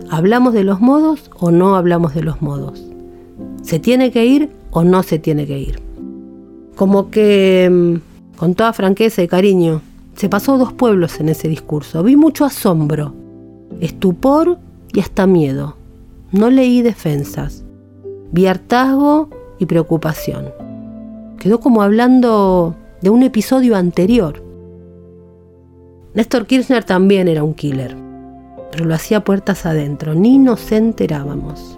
¿Hablamos 0.10 0.54
de 0.54 0.64
los 0.64 0.82
modos 0.82 1.32
o 1.40 1.52
no 1.52 1.76
hablamos 1.76 2.14
de 2.14 2.24
los 2.24 2.42
modos? 2.42 2.84
¿Se 3.62 3.80
tiene 3.80 4.12
que 4.12 4.26
ir 4.26 4.50
o 4.72 4.84
no 4.84 5.04
se 5.04 5.20
tiene 5.20 5.48
que 5.48 5.58
ir? 5.58 5.80
Como 6.76 7.10
que, 7.10 7.70
mm, 7.72 8.38
con 8.38 8.56
toda 8.56 8.74
franqueza 8.74 9.24
y 9.24 9.28
cariño, 9.28 9.82
se 10.18 10.30
pasó 10.30 10.58
dos 10.58 10.74
pueblos 10.74 11.20
en 11.20 11.30
ese 11.30 11.48
discurso. 11.48 12.02
Vi 12.02 12.16
mucho 12.16 12.44
asombro, 12.44 13.14
estupor 13.80 14.58
y 14.92 15.00
hasta 15.00 15.28
miedo. 15.28 15.78
No 16.32 16.50
leí 16.50 16.82
defensas. 16.82 17.64
Vi 18.32 18.48
hartazgo 18.48 19.30
y 19.60 19.68
preocupación. 19.68 20.52
Quedó 21.40 21.60
como 21.60 21.84
hablando 21.84 22.76
de 23.02 23.12
un 23.12 23.22
episodio 23.22 23.76
anterior. 23.76 24.44
Néstor 26.16 26.48
Kirchner 26.48 26.84
también 26.84 27.28
era 27.28 27.44
un 27.44 27.54
killer, 27.54 27.96
pero 28.72 28.86
lo 28.86 28.96
hacía 28.96 29.24
puertas 29.24 29.68
adentro, 29.68 30.16
ni 30.16 30.40
nos 30.40 30.72
enterábamos. 30.72 31.78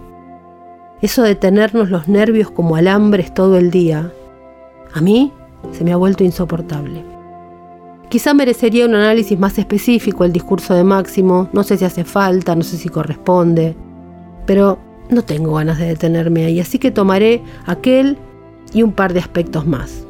Eso 1.02 1.22
de 1.22 1.34
tenernos 1.34 1.90
los 1.90 2.08
nervios 2.08 2.50
como 2.50 2.76
alambres 2.76 3.34
todo 3.34 3.58
el 3.58 3.70
día 3.70 4.10
a 4.94 5.00
mí 5.02 5.30
se 5.72 5.84
me 5.84 5.92
ha 5.92 5.96
vuelto 5.96 6.24
insoportable. 6.24 7.09
Quizá 8.10 8.34
merecería 8.34 8.84
un 8.84 8.94
análisis 8.94 9.38
más 9.38 9.58
específico 9.58 10.24
el 10.24 10.32
discurso 10.32 10.74
de 10.74 10.84
Máximo, 10.84 11.48
no 11.54 11.62
sé 11.62 11.78
si 11.78 11.86
hace 11.86 12.04
falta, 12.04 12.54
no 12.54 12.62
sé 12.62 12.76
si 12.76 12.90
corresponde, 12.90 13.74
pero 14.46 14.78
no 15.08 15.22
tengo 15.22 15.54
ganas 15.54 15.78
de 15.78 15.86
detenerme 15.86 16.44
ahí, 16.44 16.60
así 16.60 16.78
que 16.78 16.90
tomaré 16.90 17.42
aquel 17.64 18.18
y 18.74 18.82
un 18.82 18.92
par 18.92 19.14
de 19.14 19.20
aspectos 19.20 19.66
más. 19.66 20.06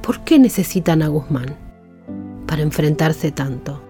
¿Por 0.00 0.20
qué 0.20 0.38
necesitan 0.38 1.02
a 1.02 1.08
Guzmán 1.08 1.54
para 2.46 2.62
enfrentarse 2.62 3.30
tanto? 3.30 3.82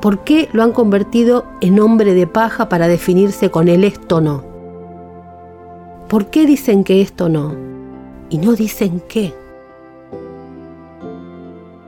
¿Por 0.00 0.24
qué 0.24 0.48
lo 0.52 0.64
han 0.64 0.72
convertido 0.72 1.44
en 1.60 1.78
hombre 1.78 2.14
de 2.14 2.26
paja 2.26 2.68
para 2.68 2.88
definirse 2.88 3.50
con 3.50 3.68
el 3.68 3.84
esto 3.84 4.20
no? 4.20 4.44
¿Por 6.08 6.30
qué 6.30 6.46
dicen 6.46 6.82
que 6.82 7.00
esto 7.00 7.28
no? 7.28 7.70
y 8.30 8.38
no 8.38 8.54
dicen 8.54 9.02
qué. 9.08 9.34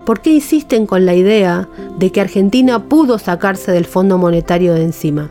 ¿Por 0.04 0.20
qué 0.20 0.32
insisten 0.32 0.86
con 0.86 1.06
la 1.06 1.14
idea 1.14 1.68
de 1.98 2.10
que 2.10 2.20
Argentina 2.20 2.88
pudo 2.88 3.18
sacarse 3.18 3.70
del 3.70 3.84
Fondo 3.84 4.18
Monetario 4.18 4.74
de 4.74 4.82
encima? 4.82 5.30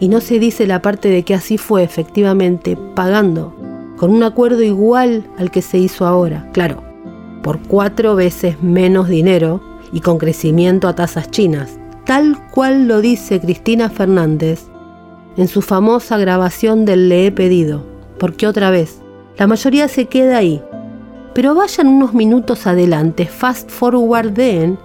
Y 0.00 0.08
no 0.08 0.20
se 0.20 0.38
dice 0.38 0.66
la 0.66 0.80
parte 0.80 1.08
de 1.10 1.24
que 1.24 1.34
así 1.34 1.58
fue 1.58 1.82
efectivamente, 1.82 2.78
pagando, 2.94 3.54
con 3.98 4.10
un 4.10 4.22
acuerdo 4.22 4.62
igual 4.62 5.24
al 5.38 5.50
que 5.50 5.60
se 5.60 5.78
hizo 5.78 6.06
ahora, 6.06 6.48
claro, 6.52 6.82
por 7.42 7.60
cuatro 7.60 8.16
veces 8.16 8.62
menos 8.62 9.08
dinero 9.08 9.60
y 9.92 10.00
con 10.00 10.18
crecimiento 10.18 10.88
a 10.88 10.94
tasas 10.94 11.30
chinas, 11.30 11.78
tal 12.06 12.38
cual 12.50 12.88
lo 12.88 13.00
dice 13.00 13.40
Cristina 13.40 13.90
Fernández 13.90 14.66
en 15.36 15.48
su 15.48 15.62
famosa 15.62 16.18
grabación 16.18 16.84
del 16.84 17.08
Le 17.08 17.26
he 17.26 17.32
pedido, 17.32 17.84
porque 18.18 18.46
otra 18.46 18.70
vez, 18.70 19.02
la 19.38 19.46
mayoría 19.46 19.88
se 19.88 20.06
queda 20.06 20.38
ahí. 20.38 20.62
Pero 21.34 21.54
vayan 21.54 21.88
unos 21.88 22.12
minutos 22.12 22.66
adelante, 22.66 23.26
fast 23.26 23.70
forward 23.70 24.32
den, 24.32 24.78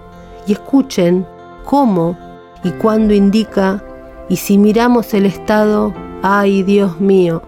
y 0.46 0.54
escuchen 0.54 1.26
cómo 1.66 2.18
y 2.64 2.72
cuándo 2.72 3.14
indica, 3.14 3.84
y 4.30 4.38
si 4.38 4.58
miramos 4.58 5.14
el 5.14 5.26
estado, 5.26 5.94
ay 6.24 6.64
Dios 6.64 7.00
mío, 7.00 7.42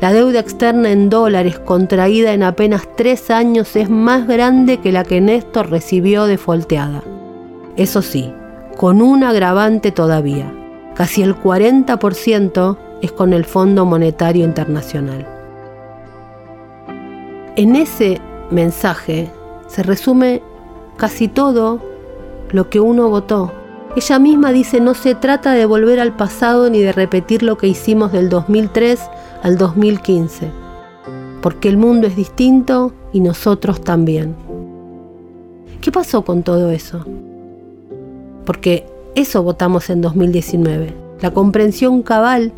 la 0.00 0.12
deuda 0.12 0.38
externa 0.38 0.90
en 0.92 1.10
dólares 1.10 1.58
contraída 1.58 2.32
en 2.32 2.44
apenas 2.44 2.88
tres 2.96 3.30
años 3.30 3.74
es 3.74 3.90
más 3.90 4.28
grande 4.28 4.78
que 4.78 4.92
la 4.92 5.02
que 5.02 5.20
Néstor 5.20 5.70
recibió 5.70 6.26
de. 6.26 6.38
Eso 7.76 8.00
sí, 8.00 8.32
con 8.76 9.02
un 9.02 9.24
agravante 9.24 9.90
todavía. 9.90 10.52
Casi 10.94 11.22
el 11.22 11.34
40% 11.34 12.76
es 13.02 13.12
con 13.12 13.32
el 13.32 13.44
Fondo 13.44 13.84
Monetario 13.84 14.44
Internacional. 14.44 15.26
En 17.56 17.74
ese 17.74 18.20
mensaje 18.50 19.30
se 19.68 19.82
resume 19.82 20.42
casi 20.96 21.28
todo 21.28 21.80
lo 22.50 22.70
que 22.70 22.80
uno 22.80 23.08
votó. 23.08 23.52
Ella 23.96 24.18
misma 24.18 24.52
dice 24.52 24.80
no 24.80 24.94
se 24.94 25.14
trata 25.14 25.52
de 25.52 25.66
volver 25.66 26.00
al 26.00 26.14
pasado 26.14 26.70
ni 26.70 26.80
de 26.80 26.92
repetir 26.92 27.42
lo 27.42 27.56
que 27.56 27.68
hicimos 27.68 28.12
del 28.12 28.28
2003 28.28 29.00
al 29.42 29.56
2015, 29.56 30.50
porque 31.42 31.68
el 31.68 31.76
mundo 31.76 32.06
es 32.06 32.16
distinto 32.16 32.92
y 33.12 33.20
nosotros 33.20 33.80
también. 33.80 34.34
¿Qué 35.80 35.92
pasó 35.92 36.22
con 36.22 36.42
todo 36.42 36.70
eso? 36.70 37.04
Porque 38.44 38.86
eso 39.14 39.42
votamos 39.42 39.90
en 39.90 40.00
2019, 40.00 40.94
la 41.20 41.32
comprensión 41.32 42.02
cabal 42.02 42.52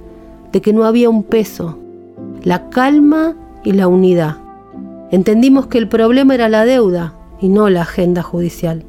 de 0.52 0.60
que 0.60 0.72
no 0.72 0.84
había 0.84 1.10
un 1.10 1.22
peso, 1.22 1.78
la 2.42 2.70
calma 2.70 3.34
y 3.64 3.72
la 3.72 3.88
unidad. 3.88 4.36
Entendimos 5.10 5.66
que 5.66 5.78
el 5.78 5.88
problema 5.88 6.34
era 6.34 6.48
la 6.48 6.64
deuda 6.64 7.14
y 7.40 7.48
no 7.48 7.68
la 7.68 7.82
agenda 7.82 8.22
judicial. 8.22 8.84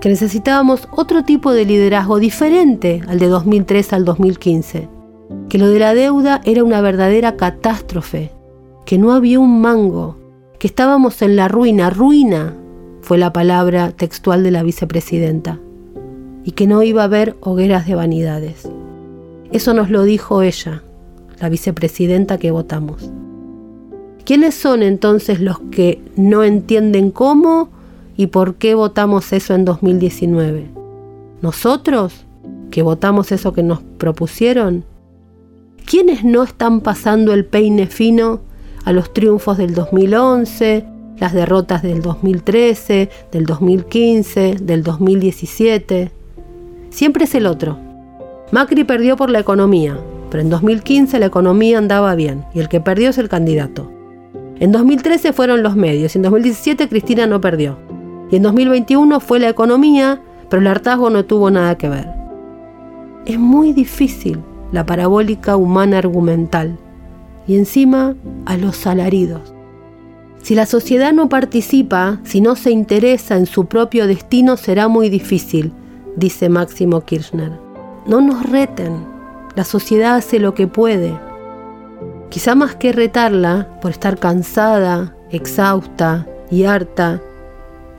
Que 0.00 0.08
necesitábamos 0.08 0.88
otro 0.92 1.24
tipo 1.24 1.52
de 1.52 1.66
liderazgo 1.66 2.18
diferente 2.18 3.02
al 3.06 3.18
de 3.18 3.28
2003 3.28 3.92
al 3.92 4.04
2015. 4.04 4.88
Que 5.48 5.58
lo 5.58 5.68
de 5.68 5.78
la 5.78 5.94
deuda 5.94 6.40
era 6.44 6.64
una 6.64 6.80
verdadera 6.80 7.36
catástrofe. 7.36 8.30
Que 8.86 8.96
no 8.96 9.12
había 9.12 9.40
un 9.40 9.60
mango. 9.60 10.16
Que 10.58 10.66
estábamos 10.66 11.20
en 11.20 11.36
la 11.36 11.48
ruina. 11.48 11.90
Ruina 11.90 12.54
fue 13.02 13.18
la 13.18 13.32
palabra 13.32 13.90
textual 13.90 14.42
de 14.42 14.50
la 14.50 14.62
vicepresidenta. 14.62 15.58
Y 16.44 16.52
que 16.52 16.66
no 16.66 16.82
iba 16.82 17.02
a 17.02 17.06
haber 17.06 17.36
hogueras 17.40 17.86
de 17.86 17.94
vanidades. 17.94 18.70
Eso 19.52 19.74
nos 19.74 19.90
lo 19.90 20.02
dijo 20.02 20.42
ella, 20.42 20.82
la 21.40 21.48
vicepresidenta 21.48 22.38
que 22.38 22.50
votamos. 22.50 23.10
¿Quiénes 24.24 24.54
son 24.54 24.82
entonces 24.82 25.40
los 25.40 25.60
que 25.70 26.00
no 26.16 26.44
entienden 26.44 27.10
cómo 27.10 27.68
y 28.16 28.28
por 28.28 28.54
qué 28.54 28.74
votamos 28.74 29.34
eso 29.34 29.54
en 29.54 29.66
2019? 29.66 30.70
¿Nosotros, 31.42 32.24
que 32.70 32.80
votamos 32.80 33.32
eso 33.32 33.52
que 33.52 33.62
nos 33.62 33.82
propusieron? 33.98 34.84
¿Quiénes 35.84 36.24
no 36.24 36.42
están 36.42 36.80
pasando 36.80 37.34
el 37.34 37.44
peine 37.44 37.86
fino 37.86 38.40
a 38.86 38.94
los 38.94 39.12
triunfos 39.12 39.58
del 39.58 39.74
2011, 39.74 40.86
las 41.18 41.34
derrotas 41.34 41.82
del 41.82 42.00
2013, 42.00 43.10
del 43.30 43.44
2015, 43.44 44.56
del 44.62 44.82
2017? 44.82 46.10
Siempre 46.88 47.24
es 47.24 47.34
el 47.34 47.44
otro. 47.44 47.78
Macri 48.52 48.84
perdió 48.84 49.18
por 49.18 49.28
la 49.28 49.40
economía, 49.40 49.98
pero 50.30 50.40
en 50.40 50.48
2015 50.48 51.18
la 51.18 51.26
economía 51.26 51.76
andaba 51.76 52.14
bien 52.14 52.46
y 52.54 52.60
el 52.60 52.70
que 52.70 52.80
perdió 52.80 53.10
es 53.10 53.18
el 53.18 53.28
candidato. 53.28 53.90
En 54.60 54.70
2013 54.70 55.32
fueron 55.32 55.62
los 55.62 55.76
medios, 55.76 56.14
en 56.14 56.22
2017 56.22 56.88
Cristina 56.88 57.26
no 57.26 57.40
perdió. 57.40 57.78
Y 58.30 58.36
en 58.36 58.42
2021 58.42 59.20
fue 59.20 59.40
la 59.40 59.48
economía, 59.48 60.22
pero 60.48 60.60
el 60.62 60.68
hartazgo 60.68 61.10
no 61.10 61.24
tuvo 61.24 61.50
nada 61.50 61.76
que 61.76 61.88
ver. 61.88 62.08
Es 63.26 63.38
muy 63.38 63.72
difícil 63.72 64.38
la 64.70 64.86
parabólica 64.86 65.56
humana 65.56 65.98
argumental 65.98 66.78
y 67.46 67.56
encima 67.56 68.14
a 68.46 68.56
los 68.56 68.86
alaridos. 68.86 69.54
Si 70.42 70.54
la 70.54 70.66
sociedad 70.66 71.12
no 71.12 71.28
participa, 71.28 72.20
si 72.24 72.40
no 72.40 72.54
se 72.54 72.70
interesa 72.70 73.36
en 73.36 73.46
su 73.46 73.66
propio 73.66 74.06
destino, 74.06 74.56
será 74.56 74.88
muy 74.88 75.08
difícil, 75.08 75.72
dice 76.16 76.48
Máximo 76.48 77.00
Kirchner. 77.00 77.52
No 78.06 78.20
nos 78.20 78.48
reten, 78.48 79.06
la 79.56 79.64
sociedad 79.64 80.16
hace 80.16 80.38
lo 80.38 80.54
que 80.54 80.66
puede. 80.66 81.18
Quizá 82.30 82.54
más 82.54 82.74
que 82.74 82.92
retarla, 82.92 83.68
por 83.80 83.90
estar 83.90 84.18
cansada, 84.18 85.14
exhausta 85.30 86.26
y 86.50 86.64
harta, 86.64 87.20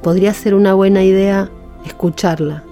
podría 0.01 0.33
ser 0.33 0.55
una 0.55 0.73
buena 0.73 1.03
idea 1.03 1.49
escucharla. 1.85 2.63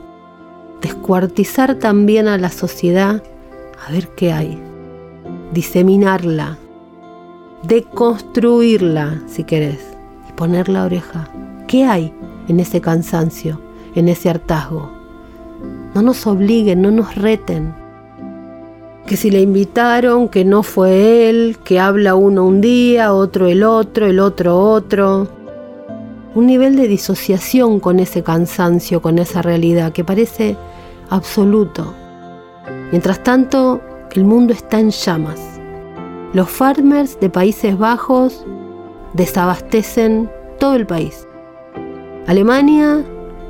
Descuartizar 0.81 1.75
también 1.75 2.27
a 2.27 2.37
la 2.37 2.49
sociedad 2.49 3.23
a 3.87 3.91
ver 3.91 4.09
qué 4.09 4.33
hay. 4.33 4.61
Diseminarla. 5.53 6.57
Deconstruirla, 7.63 9.21
si 9.27 9.43
querés. 9.43 9.79
Y 10.29 10.33
poner 10.33 10.67
la 10.69 10.83
oreja. 10.83 11.29
¿Qué 11.67 11.85
hay 11.85 12.13
en 12.47 12.59
ese 12.59 12.81
cansancio, 12.81 13.59
en 13.95 14.09
ese 14.09 14.29
hartazgo? 14.29 14.91
No 15.93 16.01
nos 16.01 16.27
obliguen, 16.27 16.81
no 16.81 16.91
nos 16.91 17.15
reten 17.15 17.82
que 19.05 19.17
si 19.17 19.29
le 19.29 19.41
invitaron, 19.41 20.29
que 20.29 20.45
no 20.45 20.63
fue 20.63 21.29
él, 21.29 21.57
que 21.63 21.79
habla 21.79 22.15
uno 22.15 22.45
un 22.45 22.61
día, 22.61 23.13
otro 23.13 23.47
el 23.47 23.63
otro, 23.63 24.05
el 24.05 24.19
otro 24.19 24.57
otro. 24.59 25.27
Un 26.35 26.47
nivel 26.47 26.75
de 26.75 26.87
disociación 26.87 27.79
con 27.79 27.99
ese 27.99 28.23
cansancio, 28.23 29.01
con 29.01 29.19
esa 29.19 29.41
realidad 29.41 29.91
que 29.91 30.03
parece 30.03 30.55
absoluto. 31.09 31.93
Mientras 32.91 33.21
tanto, 33.23 33.81
el 34.13 34.25
mundo 34.25 34.53
está 34.53 34.79
en 34.79 34.91
llamas. 34.91 35.39
Los 36.33 36.49
farmers 36.49 37.19
de 37.19 37.29
Países 37.29 37.77
Bajos 37.77 38.45
desabastecen 39.13 40.29
todo 40.59 40.75
el 40.75 40.87
país. 40.87 41.27
Alemania 42.25 43.03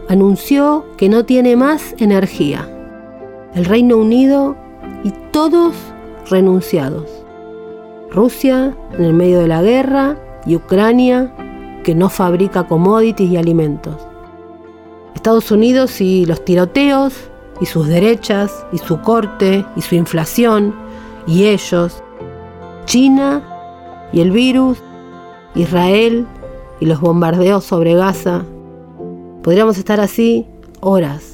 anunció 0.10 0.86
que 0.98 1.10
no 1.10 1.26
tiene 1.26 1.56
más 1.56 1.96
energía. 2.00 2.68
El 3.54 3.66
Reino 3.66 3.98
Unido 3.98 4.56
y 5.04 5.14
todos 5.34 5.74
renunciados. 6.30 7.10
Rusia 8.12 8.78
en 8.94 9.04
el 9.04 9.14
medio 9.14 9.40
de 9.40 9.48
la 9.48 9.64
guerra 9.64 10.16
y 10.46 10.56
Ucrania 10.56 11.34
que 11.84 11.96
no 11.96 12.08
fabrica 12.10 12.68
commodities 12.68 13.32
y 13.32 13.38
alimentos. 13.38 13.96
Estados 15.16 15.52
Unidos 15.52 16.00
y 16.02 16.26
los 16.28 16.46
tiroteos 16.46 17.16
y 17.60 17.66
sus 17.66 17.88
derechas 17.88 18.66
y 18.72 18.78
su 18.78 19.02
corte 19.02 19.66
y 19.76 19.82
su 19.82 19.96
inflación 19.96 20.76
y 21.26 21.46
ellos. 21.46 22.04
China 22.86 23.42
y 24.14 24.22
el 24.22 24.32
virus. 24.32 24.78
Israel 25.56 26.28
y 26.80 26.86
los 26.86 27.00
bombardeos 27.02 27.64
sobre 27.64 27.96
Gaza. 27.96 28.44
Podríamos 29.42 29.78
estar 29.78 30.00
así 30.00 30.48
horas 30.80 31.33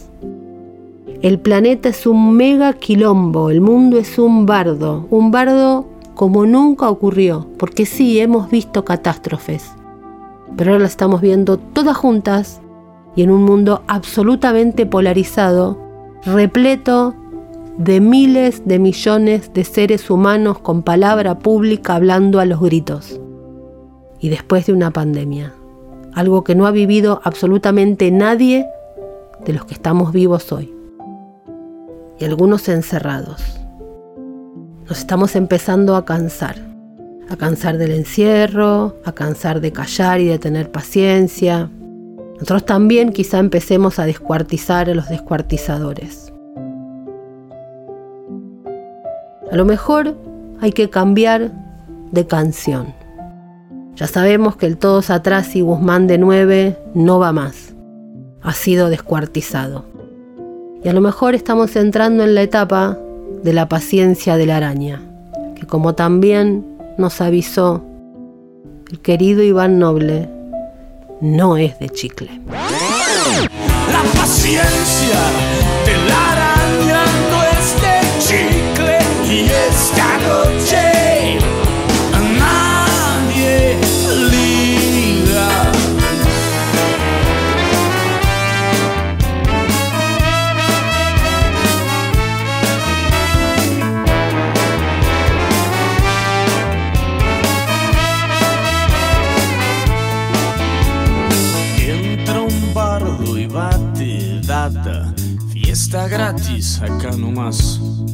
el 1.21 1.37
planeta 1.37 1.89
es 1.89 2.07
un 2.07 2.33
mega 2.37 2.71
quilombo, 2.71 3.49
el 3.49 3.59
mundo 3.59 3.97
es 3.97 4.17
un 4.17 4.45
bardo, 4.45 5.05
un 5.09 5.31
bardo 5.31 5.85
como 6.15 6.45
nunca 6.45 6.89
ocurrió, 6.89 7.45
porque 7.57 7.85
sí 7.85 8.21
hemos 8.21 8.49
visto 8.49 8.85
catástrofes, 8.85 9.73
pero 10.55 10.71
ahora 10.71 10.83
las 10.83 10.91
estamos 10.91 11.19
viendo 11.19 11.57
todas 11.57 11.97
juntas 11.97 12.61
y 13.17 13.23
en 13.23 13.31
un 13.31 13.43
mundo 13.43 13.83
absolutamente 13.87 14.85
polarizado, 14.85 15.77
repleto 16.23 17.13
de 17.77 17.99
miles 17.99 18.65
de 18.65 18.79
millones 18.79 19.53
de 19.53 19.65
seres 19.65 20.09
humanos 20.09 20.59
con 20.59 20.83
palabra 20.83 21.39
pública 21.39 21.95
hablando 21.95 22.39
a 22.39 22.45
los 22.45 22.61
gritos. 22.61 23.19
Y 24.21 24.29
después 24.29 24.67
de 24.67 24.73
una 24.73 24.91
pandemia, 24.91 25.53
algo 26.13 26.45
que 26.45 26.55
no 26.55 26.65
ha 26.65 26.71
vivido 26.71 27.19
absolutamente 27.25 28.09
nadie 28.09 28.67
de 29.45 29.53
los 29.53 29.65
que 29.65 29.73
estamos 29.73 30.13
vivos 30.13 30.51
hoy 30.53 30.78
y 32.19 32.25
algunos 32.25 32.67
encerrados. 32.69 33.41
Nos 34.87 34.99
estamos 34.99 35.35
empezando 35.35 35.95
a 35.95 36.05
cansar, 36.05 36.55
a 37.29 37.35
cansar 37.35 37.77
del 37.77 37.91
encierro, 37.91 38.95
a 39.05 39.11
cansar 39.11 39.61
de 39.61 39.71
callar 39.71 40.19
y 40.19 40.27
de 40.27 40.39
tener 40.39 40.71
paciencia. 40.71 41.69
Nosotros 42.33 42.65
también 42.65 43.11
quizá 43.11 43.39
empecemos 43.39 43.99
a 43.99 44.05
descuartizar 44.05 44.89
a 44.89 44.95
los 44.95 45.09
descuartizadores. 45.09 46.33
A 49.51 49.55
lo 49.55 49.65
mejor 49.65 50.15
hay 50.61 50.71
que 50.71 50.89
cambiar 50.89 51.51
de 52.11 52.27
canción. 52.27 52.93
Ya 53.95 54.07
sabemos 54.07 54.55
que 54.55 54.65
el 54.65 54.77
Todos 54.77 55.09
Atrás 55.09 55.55
y 55.55 55.61
Guzmán 55.61 56.07
de 56.07 56.17
9 56.17 56.77
no 56.93 57.19
va 57.19 57.31
más. 57.31 57.73
Ha 58.41 58.53
sido 58.53 58.89
descuartizado. 58.89 59.88
Y 60.83 60.87
a 60.87 60.93
lo 60.93 61.01
mejor 61.01 61.35
estamos 61.35 61.75
entrando 61.75 62.23
en 62.23 62.35
la 62.35 62.41
etapa 62.41 62.97
de 63.43 63.53
la 63.53 63.67
paciencia 63.67 64.37
de 64.37 64.45
la 64.45 64.57
araña, 64.57 65.01
que 65.55 65.65
como 65.67 65.93
también 65.93 66.65
nos 66.97 67.19
avisó 67.19 67.83
el 68.89 68.99
querido 68.99 69.43
Iván 69.43 69.77
Noble, 69.77 70.29
no 71.21 71.57
es 71.57 71.77
de 71.79 71.89
chicle. 71.89 72.29
La 72.49 74.19
paciencia 74.19 75.19
de 75.85 75.97
la 76.07 76.31
araña 76.31 77.03
no 77.29 77.43
es 77.43 77.75
de 77.81 77.99
chicle 78.19 78.99
y 79.29 79.49
esta 79.49 80.17
noche 80.19 80.88
gratis 106.79 107.79
acá 107.79 108.08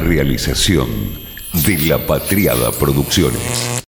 realización 0.00 0.88
de 1.52 1.78
La 1.78 2.06
Patriada 2.06 2.72
Producciones. 2.72 3.70